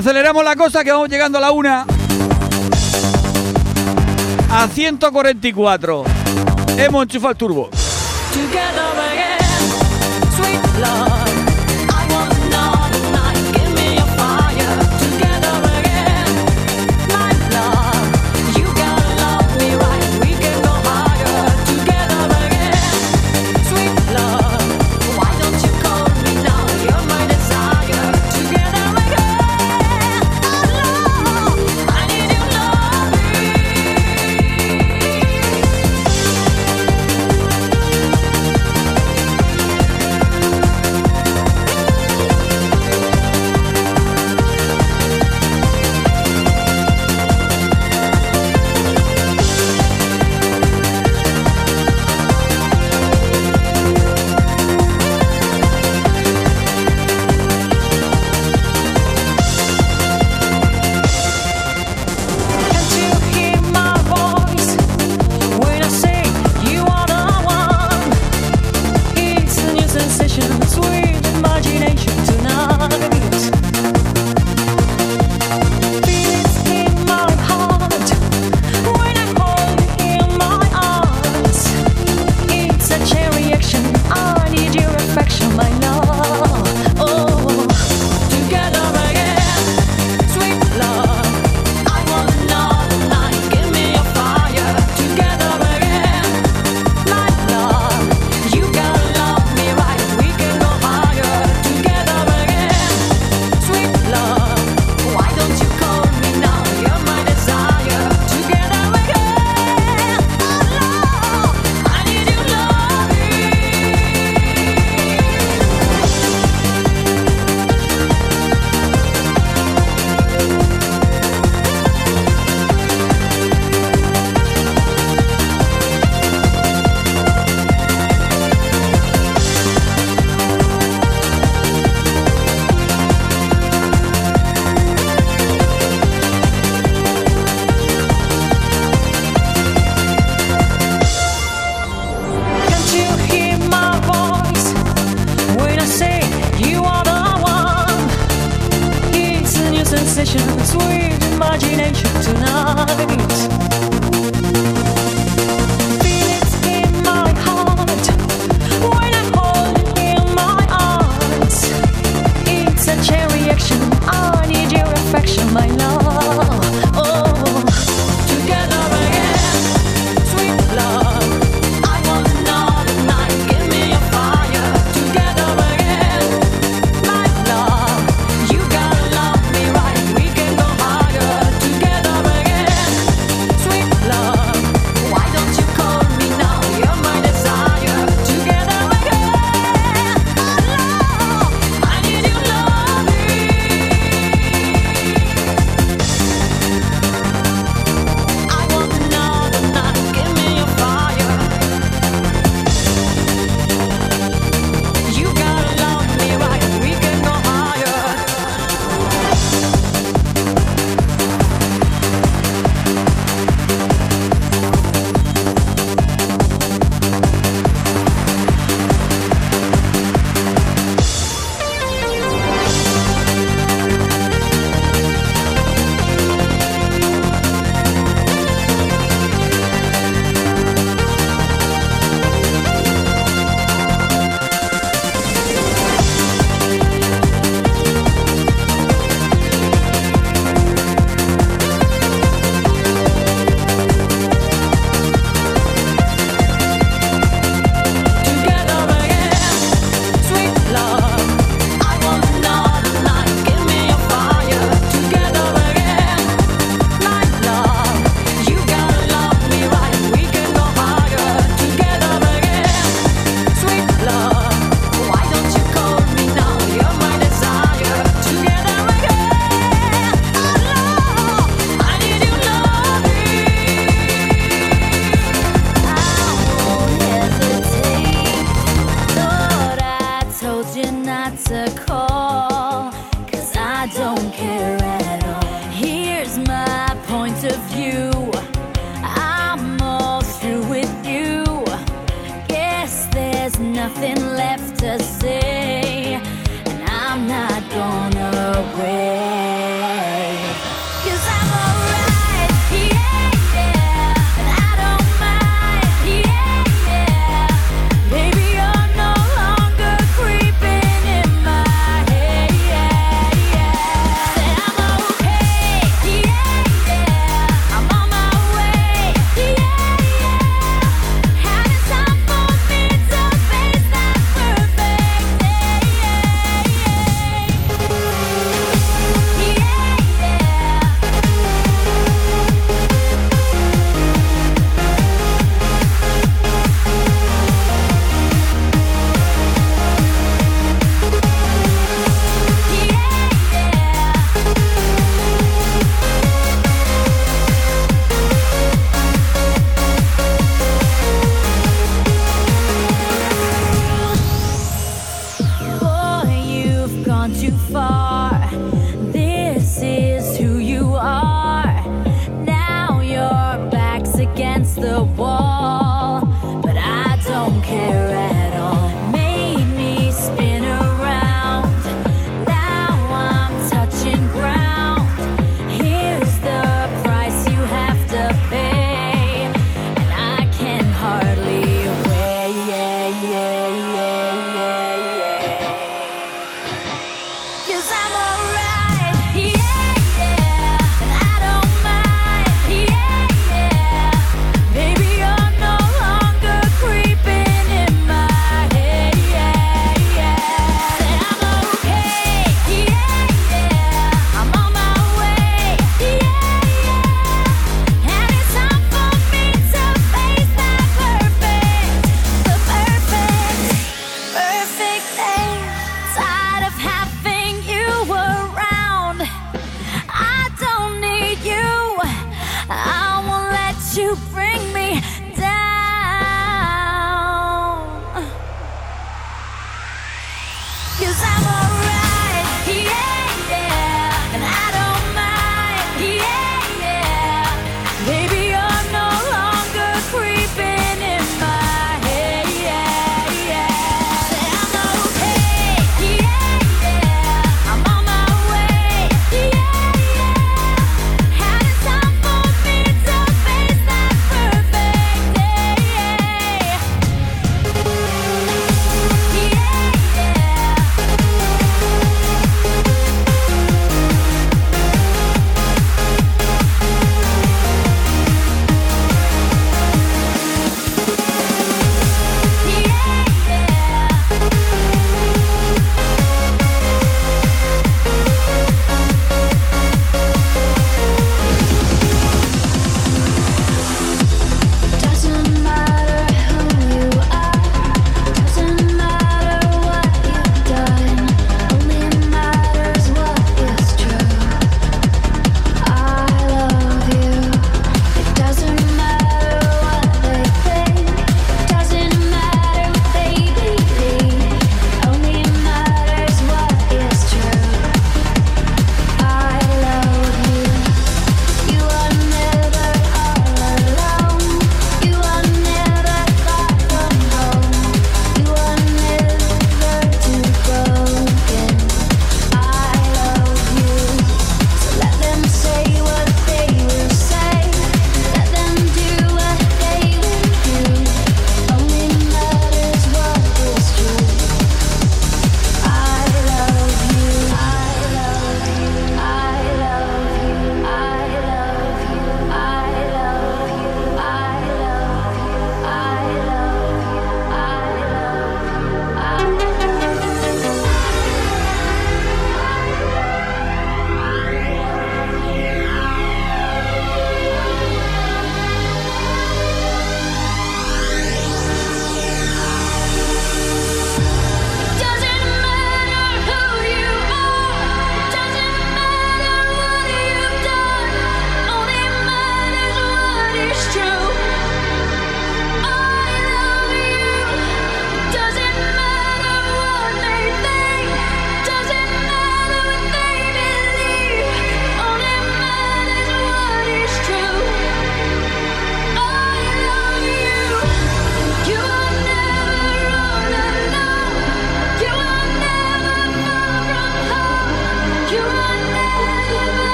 aceleramos 0.00 0.42
la 0.42 0.56
cosa 0.56 0.82
que 0.82 0.90
vamos 0.90 1.10
llegando 1.10 1.36
a 1.36 1.40
la 1.42 1.50
una. 1.50 1.84
A 4.50 4.66
144. 4.66 6.04
Hemos 6.78 7.02
enchufado 7.02 7.32
el 7.32 7.36
turbo. 7.36 7.70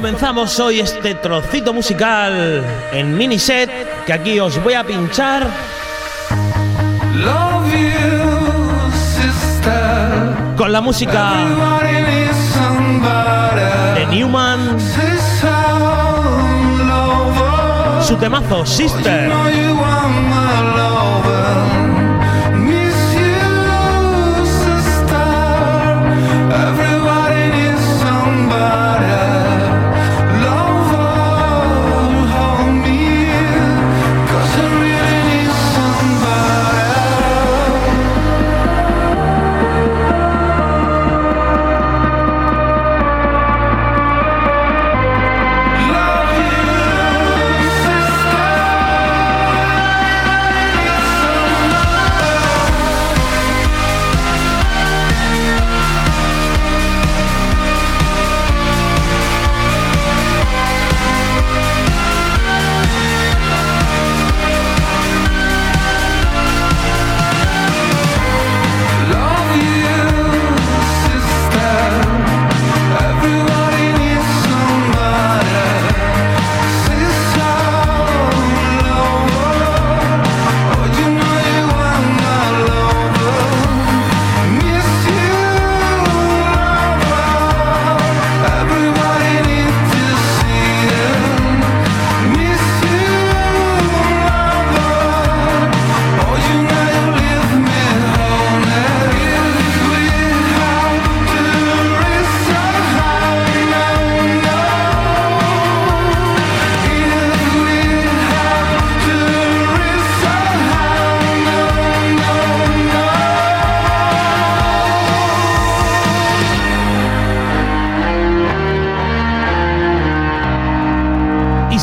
comenzamos 0.00 0.58
hoy 0.58 0.80
este 0.80 1.14
trocito 1.14 1.74
musical 1.74 2.64
en 2.90 3.18
mini 3.18 3.38
set 3.38 3.70
que 4.06 4.14
aquí 4.14 4.40
os 4.40 4.62
voy 4.64 4.72
a 4.72 4.82
pinchar. 4.82 5.46
Love 7.16 7.70
you, 7.70 8.90
sister. 8.94 10.56
Con 10.56 10.72
la 10.72 10.80
música 10.80 11.34
de 13.94 14.06
Newman. 14.06 14.78
Su 18.02 18.16
temazo, 18.16 18.64
Sister. 18.64 19.30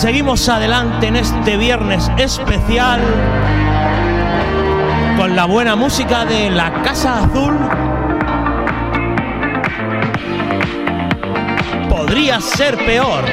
seguimos 0.08 0.48
adelante 0.48 1.08
en 1.08 1.18
este 1.18 1.58
viernes 1.58 2.10
especial 2.18 3.02
con 5.18 5.36
la 5.36 5.44
buena 5.44 5.76
música 5.76 6.24
de 6.24 6.50
la 6.50 6.72
Casa 6.82 7.26
Azul. 7.26 7.58
Podría 11.90 12.40
ser 12.40 12.78
peor. 12.86 13.26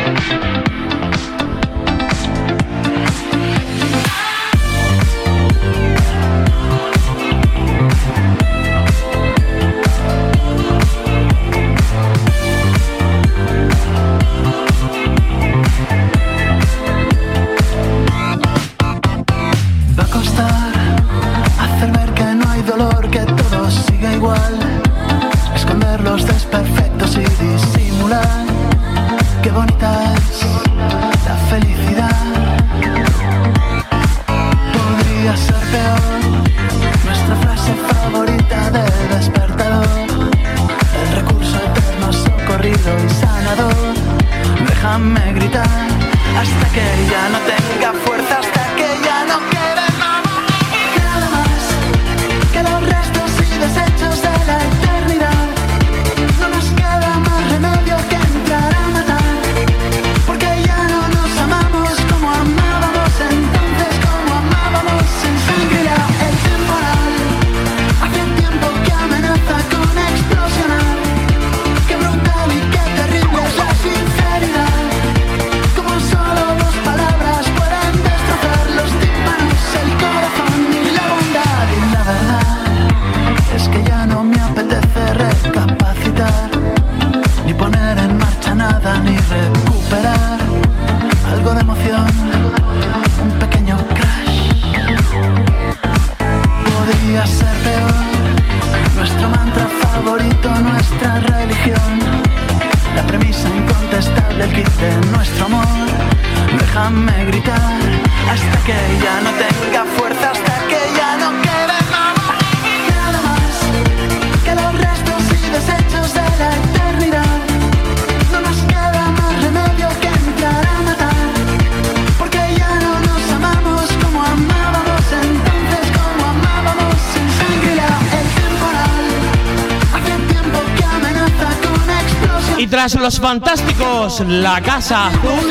fantásticos, 133.40 134.20
La 134.28 134.60
Casa 134.60 135.08
Azul, 135.08 135.50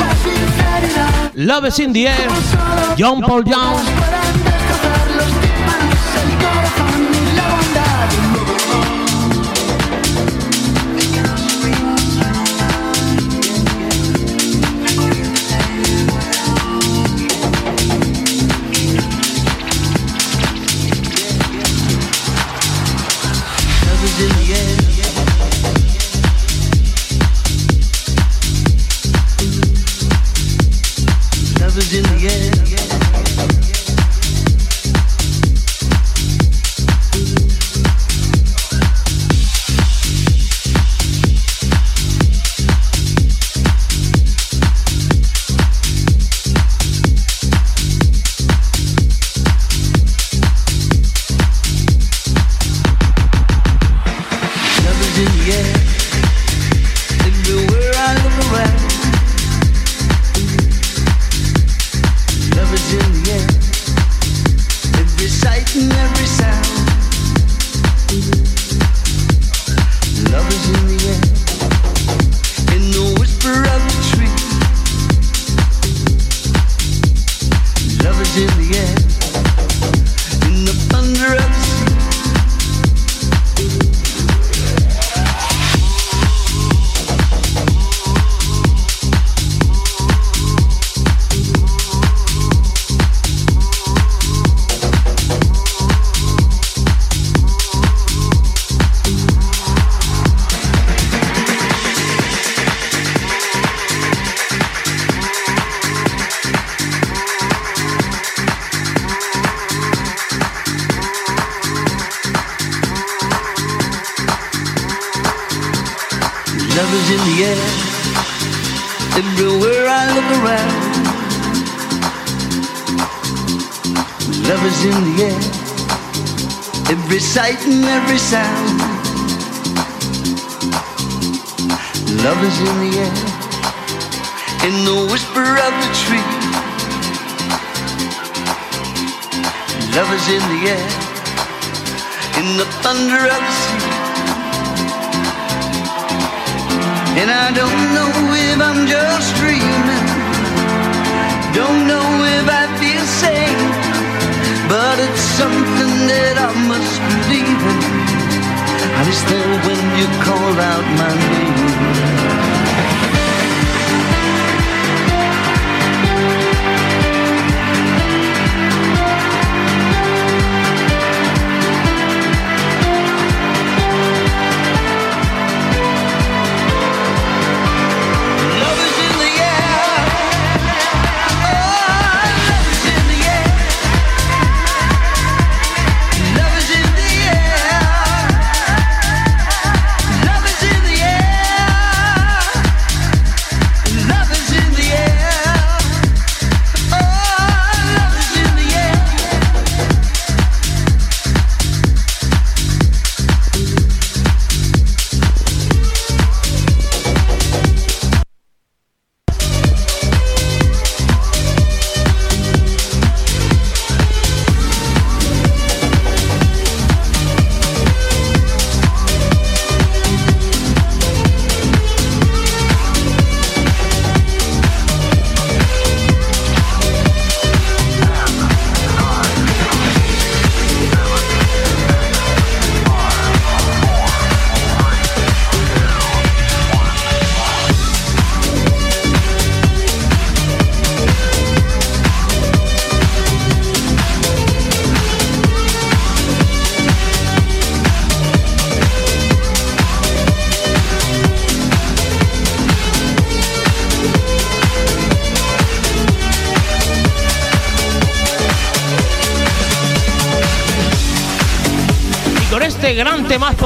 Love 1.35 1.67
is 1.67 1.79
in 1.79 1.91
the 1.91 2.07
air, 2.07 2.29
John 2.95 3.21
Paul 3.21 3.43
Young. 3.45 4.42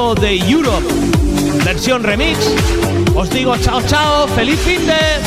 llamado 0.07 0.15
The 0.15 0.37
Europe, 0.49 0.87
versión 1.65 2.03
remix. 2.03 2.37
Os 3.15 3.29
digo 3.29 3.57
chao, 3.57 3.81
chao, 3.81 4.27
feliz 4.27 4.59
fin 4.59 4.85
de... 4.85 5.26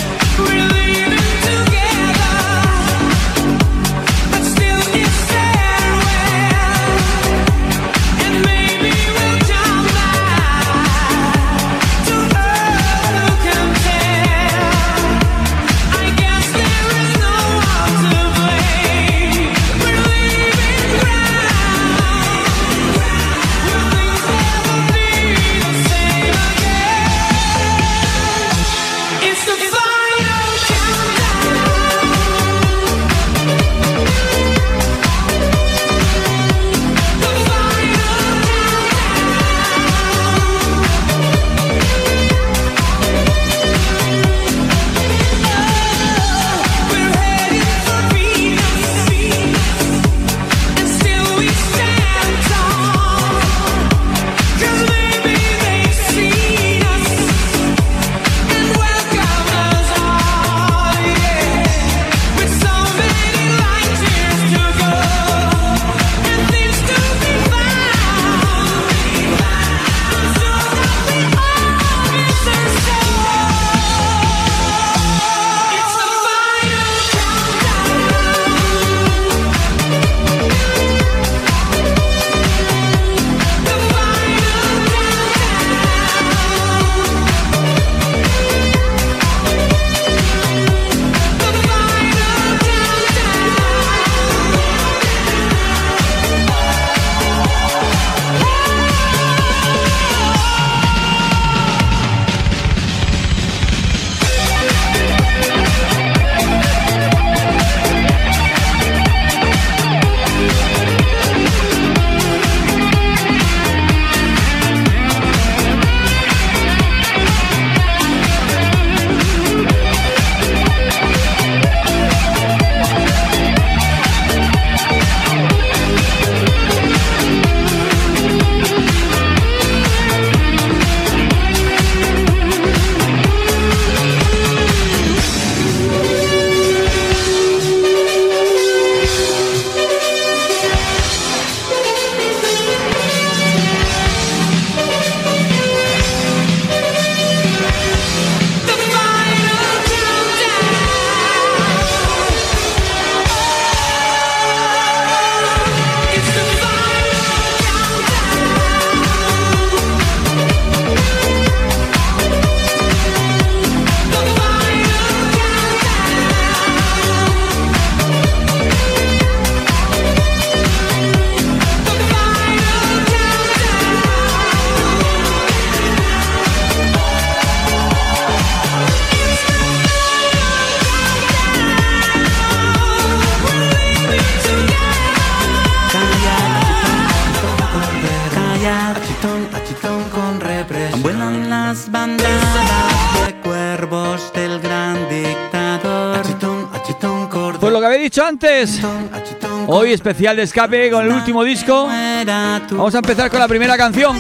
Hoy 199.69 199.95
especial 199.95 200.37
de 200.37 200.43
escape 200.43 200.91
con 200.91 201.07
el 201.07 201.13
último 201.13 201.43
disco. 201.43 201.87
Vamos 201.87 202.95
a 202.95 202.99
empezar 202.99 203.31
con 203.31 203.41
la 203.41 203.49
primera 203.49 203.75
canción. 203.77 204.19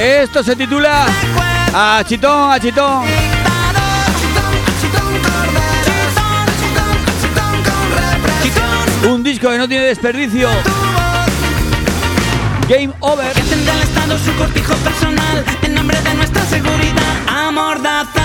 Esto 0.00 0.44
se 0.44 0.54
titula 0.54 1.06
Achitón, 1.72 2.52
Achitón. 2.52 3.04
Un 9.08 9.22
disco 9.24 9.50
que 9.50 9.58
no 9.58 9.68
tiene 9.68 9.86
desperdicio. 9.86 10.48
Game 12.68 12.92
over. 13.00 13.32
Que 13.32 13.40
el 13.40 13.68
Estado 13.82 14.16
su 14.16 14.32
cortijo 14.36 14.74
personal 14.76 15.44
en 15.62 15.74
nombre 15.74 16.00
de 16.02 16.14
nuestra 16.14 16.42
seguridad. 16.44 17.16
Amordaza. 17.26 18.23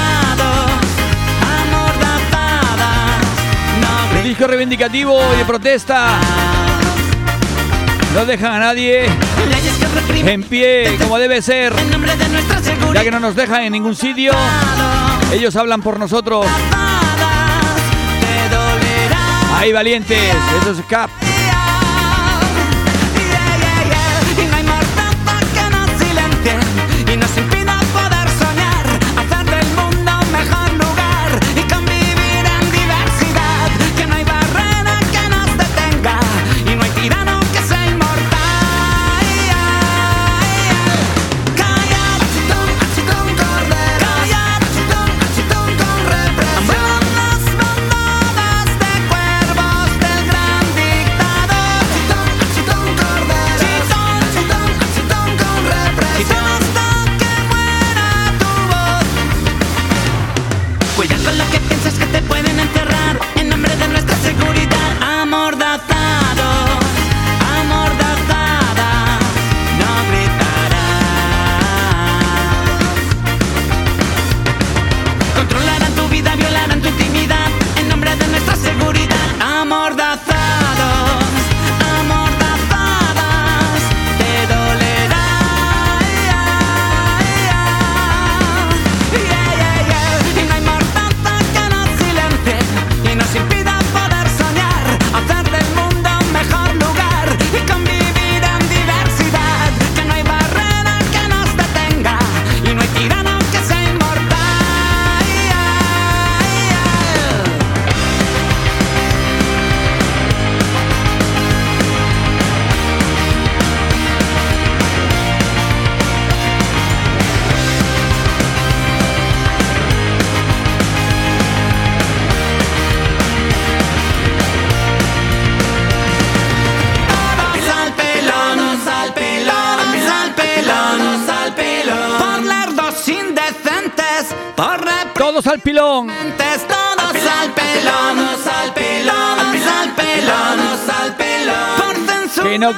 El 4.18 4.24
disco 4.24 4.48
reivindicativo 4.48 5.20
y 5.34 5.38
de 5.38 5.46
protesta 5.46 6.20
no 8.14 8.26
dejan 8.26 8.54
a 8.54 8.60
nadie 8.60 9.06
en 10.26 10.44
pie 10.44 10.98
como 11.02 11.18
debe 11.18 11.42
ser, 11.42 11.74
ya 12.94 13.04
que 13.04 13.12
no 13.12 13.20
nos 13.20 13.36
dejan 13.36 13.64
en 13.64 13.74
ningún 13.74 13.96
sitio. 13.96 14.34
Ellos 15.32 15.56
hablan 15.56 15.82
por 15.82 16.00
nosotros. 16.00 16.46
Ahí 19.58 19.72
valientes, 19.74 20.20
Eso 20.62 20.72
es 20.72 20.86
CAP. 20.88 21.19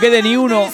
quede 0.02 0.24
ni 0.24 0.36
uno. 0.36 0.68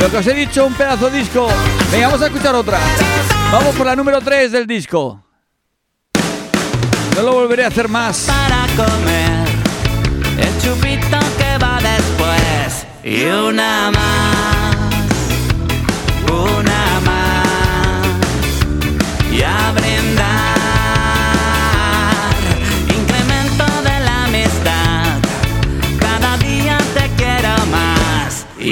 Lo 0.00 0.10
que 0.10 0.16
os 0.16 0.26
he 0.26 0.34
dicho, 0.34 0.66
un 0.66 0.74
pedazo 0.74 1.08
de 1.08 1.18
disco. 1.18 1.48
Venga, 1.90 2.08
vamos 2.08 2.22
a 2.22 2.26
escuchar 2.26 2.54
otra. 2.54 2.78
Vamos 3.50 3.74
por 3.74 3.86
la 3.86 3.96
número 3.96 4.20
3 4.20 4.52
del 4.52 4.66
disco. 4.66 5.22
No 7.16 7.22
lo 7.22 7.32
volveré 7.32 7.64
a 7.64 7.68
hacer 7.68 7.88
más. 7.88 8.26
Para 8.26 8.66
comer, 8.76 9.48
el 10.38 10.62
chupito 10.62 11.18
que 11.38 11.58
va 11.58 11.78
después 11.80 12.86
y 13.02 13.24
una 13.24 13.90
más. 13.90 14.29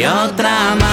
otra 0.08 0.74
más. 0.76 0.87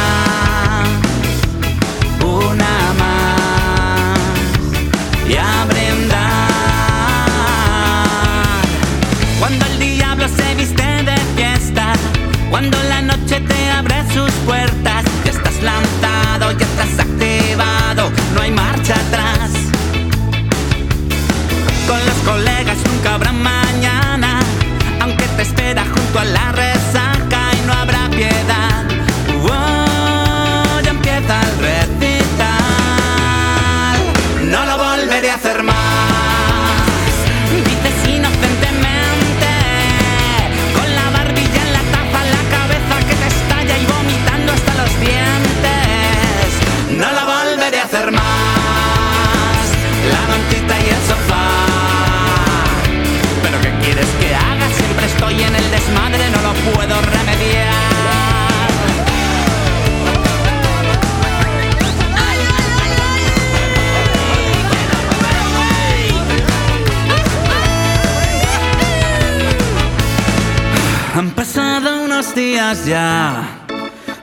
ya. 72.86 73.44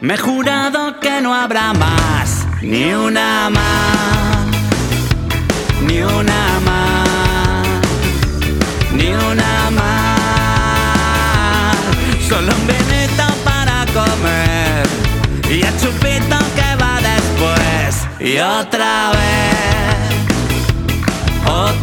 Me 0.01 0.15
he 0.15 0.19
jurado 0.19 0.99
que 1.01 1.21
no 1.21 1.35
habrá 1.35 1.73
más, 1.73 2.47
ni 2.61 2.93
una 2.93 3.51
más, 3.51 4.47
ni 5.87 6.03
una 6.03 6.61
más, 6.65 7.67
ni 8.93 9.09
una 9.09 9.71
más. 9.71 11.77
Solo 12.29 12.53
un 12.55 12.67
vinito 12.67 13.25
para 13.45 13.87
comer 13.87 14.87
y 15.51 15.63
el 15.63 15.81
chupito 15.81 16.37
que 16.57 16.77
va 16.83 17.01
después 17.01 18.07
y 18.21 18.39
otra 18.39 19.11
vez. 19.11 19.23
Otra 21.45 21.82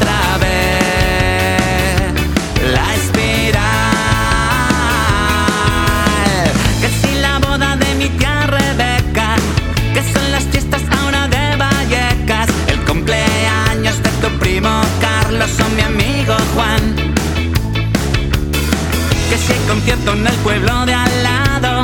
concierto 19.69 20.13
en 20.13 20.25
el 20.25 20.35
pueblo 20.37 20.83
de 20.87 20.93
al 20.95 21.23
lado, 21.23 21.83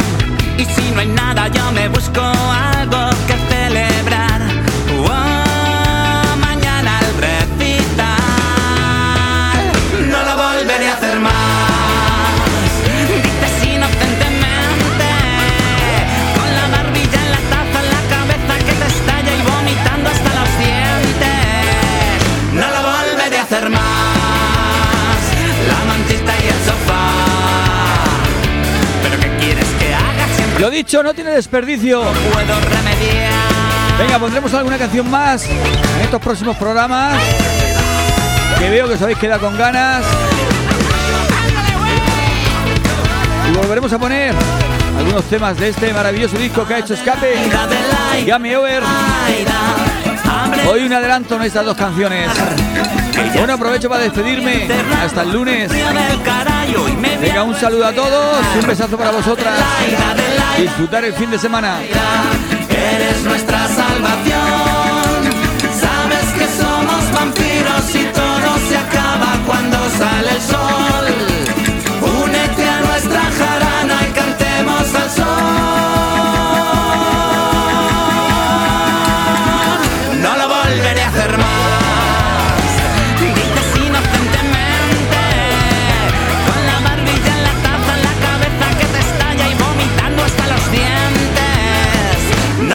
y 0.57 0.65
si 0.65 0.89
no 0.91 1.01
hay 1.01 1.07
nada 1.07 1.47
yo 1.49 1.71
me 1.71 1.87
busco 1.87 2.19
algo 2.19 3.14
Lo 30.59 30.69
dicho, 30.69 31.03
no 31.03 31.13
tiene 31.13 31.31
desperdicio. 31.31 32.01
Puedo 32.01 32.59
remediar. 32.59 33.33
Venga, 33.99 34.19
pondremos 34.19 34.53
alguna 34.53 34.77
canción 34.77 35.09
más 35.09 35.45
en 35.45 36.01
estos 36.01 36.21
próximos 36.21 36.55
programas. 36.55 37.21
Que 38.59 38.69
veo 38.69 38.87
que 38.87 38.93
os 38.93 39.01
habéis 39.01 39.17
quedado 39.17 39.41
con 39.41 39.57
ganas. 39.57 40.03
Y 43.49 43.57
volveremos 43.57 43.91
a 43.91 43.99
poner 43.99 44.33
algunos 44.97 45.23
temas 45.25 45.57
de 45.57 45.69
este 45.69 45.93
maravilloso 45.93 46.37
disco 46.37 46.65
que 46.65 46.75
ha 46.75 46.79
hecho 46.79 46.93
Escape. 46.93 47.35
Game 48.25 48.55
Over. 48.55 48.83
Hoy 50.69 50.85
un 50.85 50.93
adelanto 50.93 51.35
en 51.35 51.43
estas 51.43 51.65
dos 51.65 51.77
canciones. 51.77 52.29
Bueno, 53.37 53.53
aprovecho 53.53 53.89
para 53.89 54.03
despedirme. 54.03 54.67
Hasta 55.03 55.21
el 55.23 55.31
lunes. 55.31 55.71
Venga, 57.21 57.43
un 57.43 57.55
saludo 57.55 57.85
a 57.85 57.91
todos. 57.91 58.37
Un 58.61 58.67
besazo 58.67 58.97
para 58.97 59.11
vosotras. 59.11 59.53
Disfrutar 60.57 61.03
el 61.03 61.13
fin 61.13 61.29
de 61.31 61.37
semana. 61.37 61.79
Eres 62.69 63.23
nuestra 63.23 63.67
salvación. 63.67 64.35
Sabes 65.79 66.25
que 66.37 66.47
somos 66.61 67.11
vampiros 67.13 67.95
y 67.95 68.05
todo 68.13 68.57
se 68.69 68.77
acaba 68.77 69.37
cuando 69.45 69.77
sale 69.89 70.31
el 70.31 70.41
sol. 70.41 71.04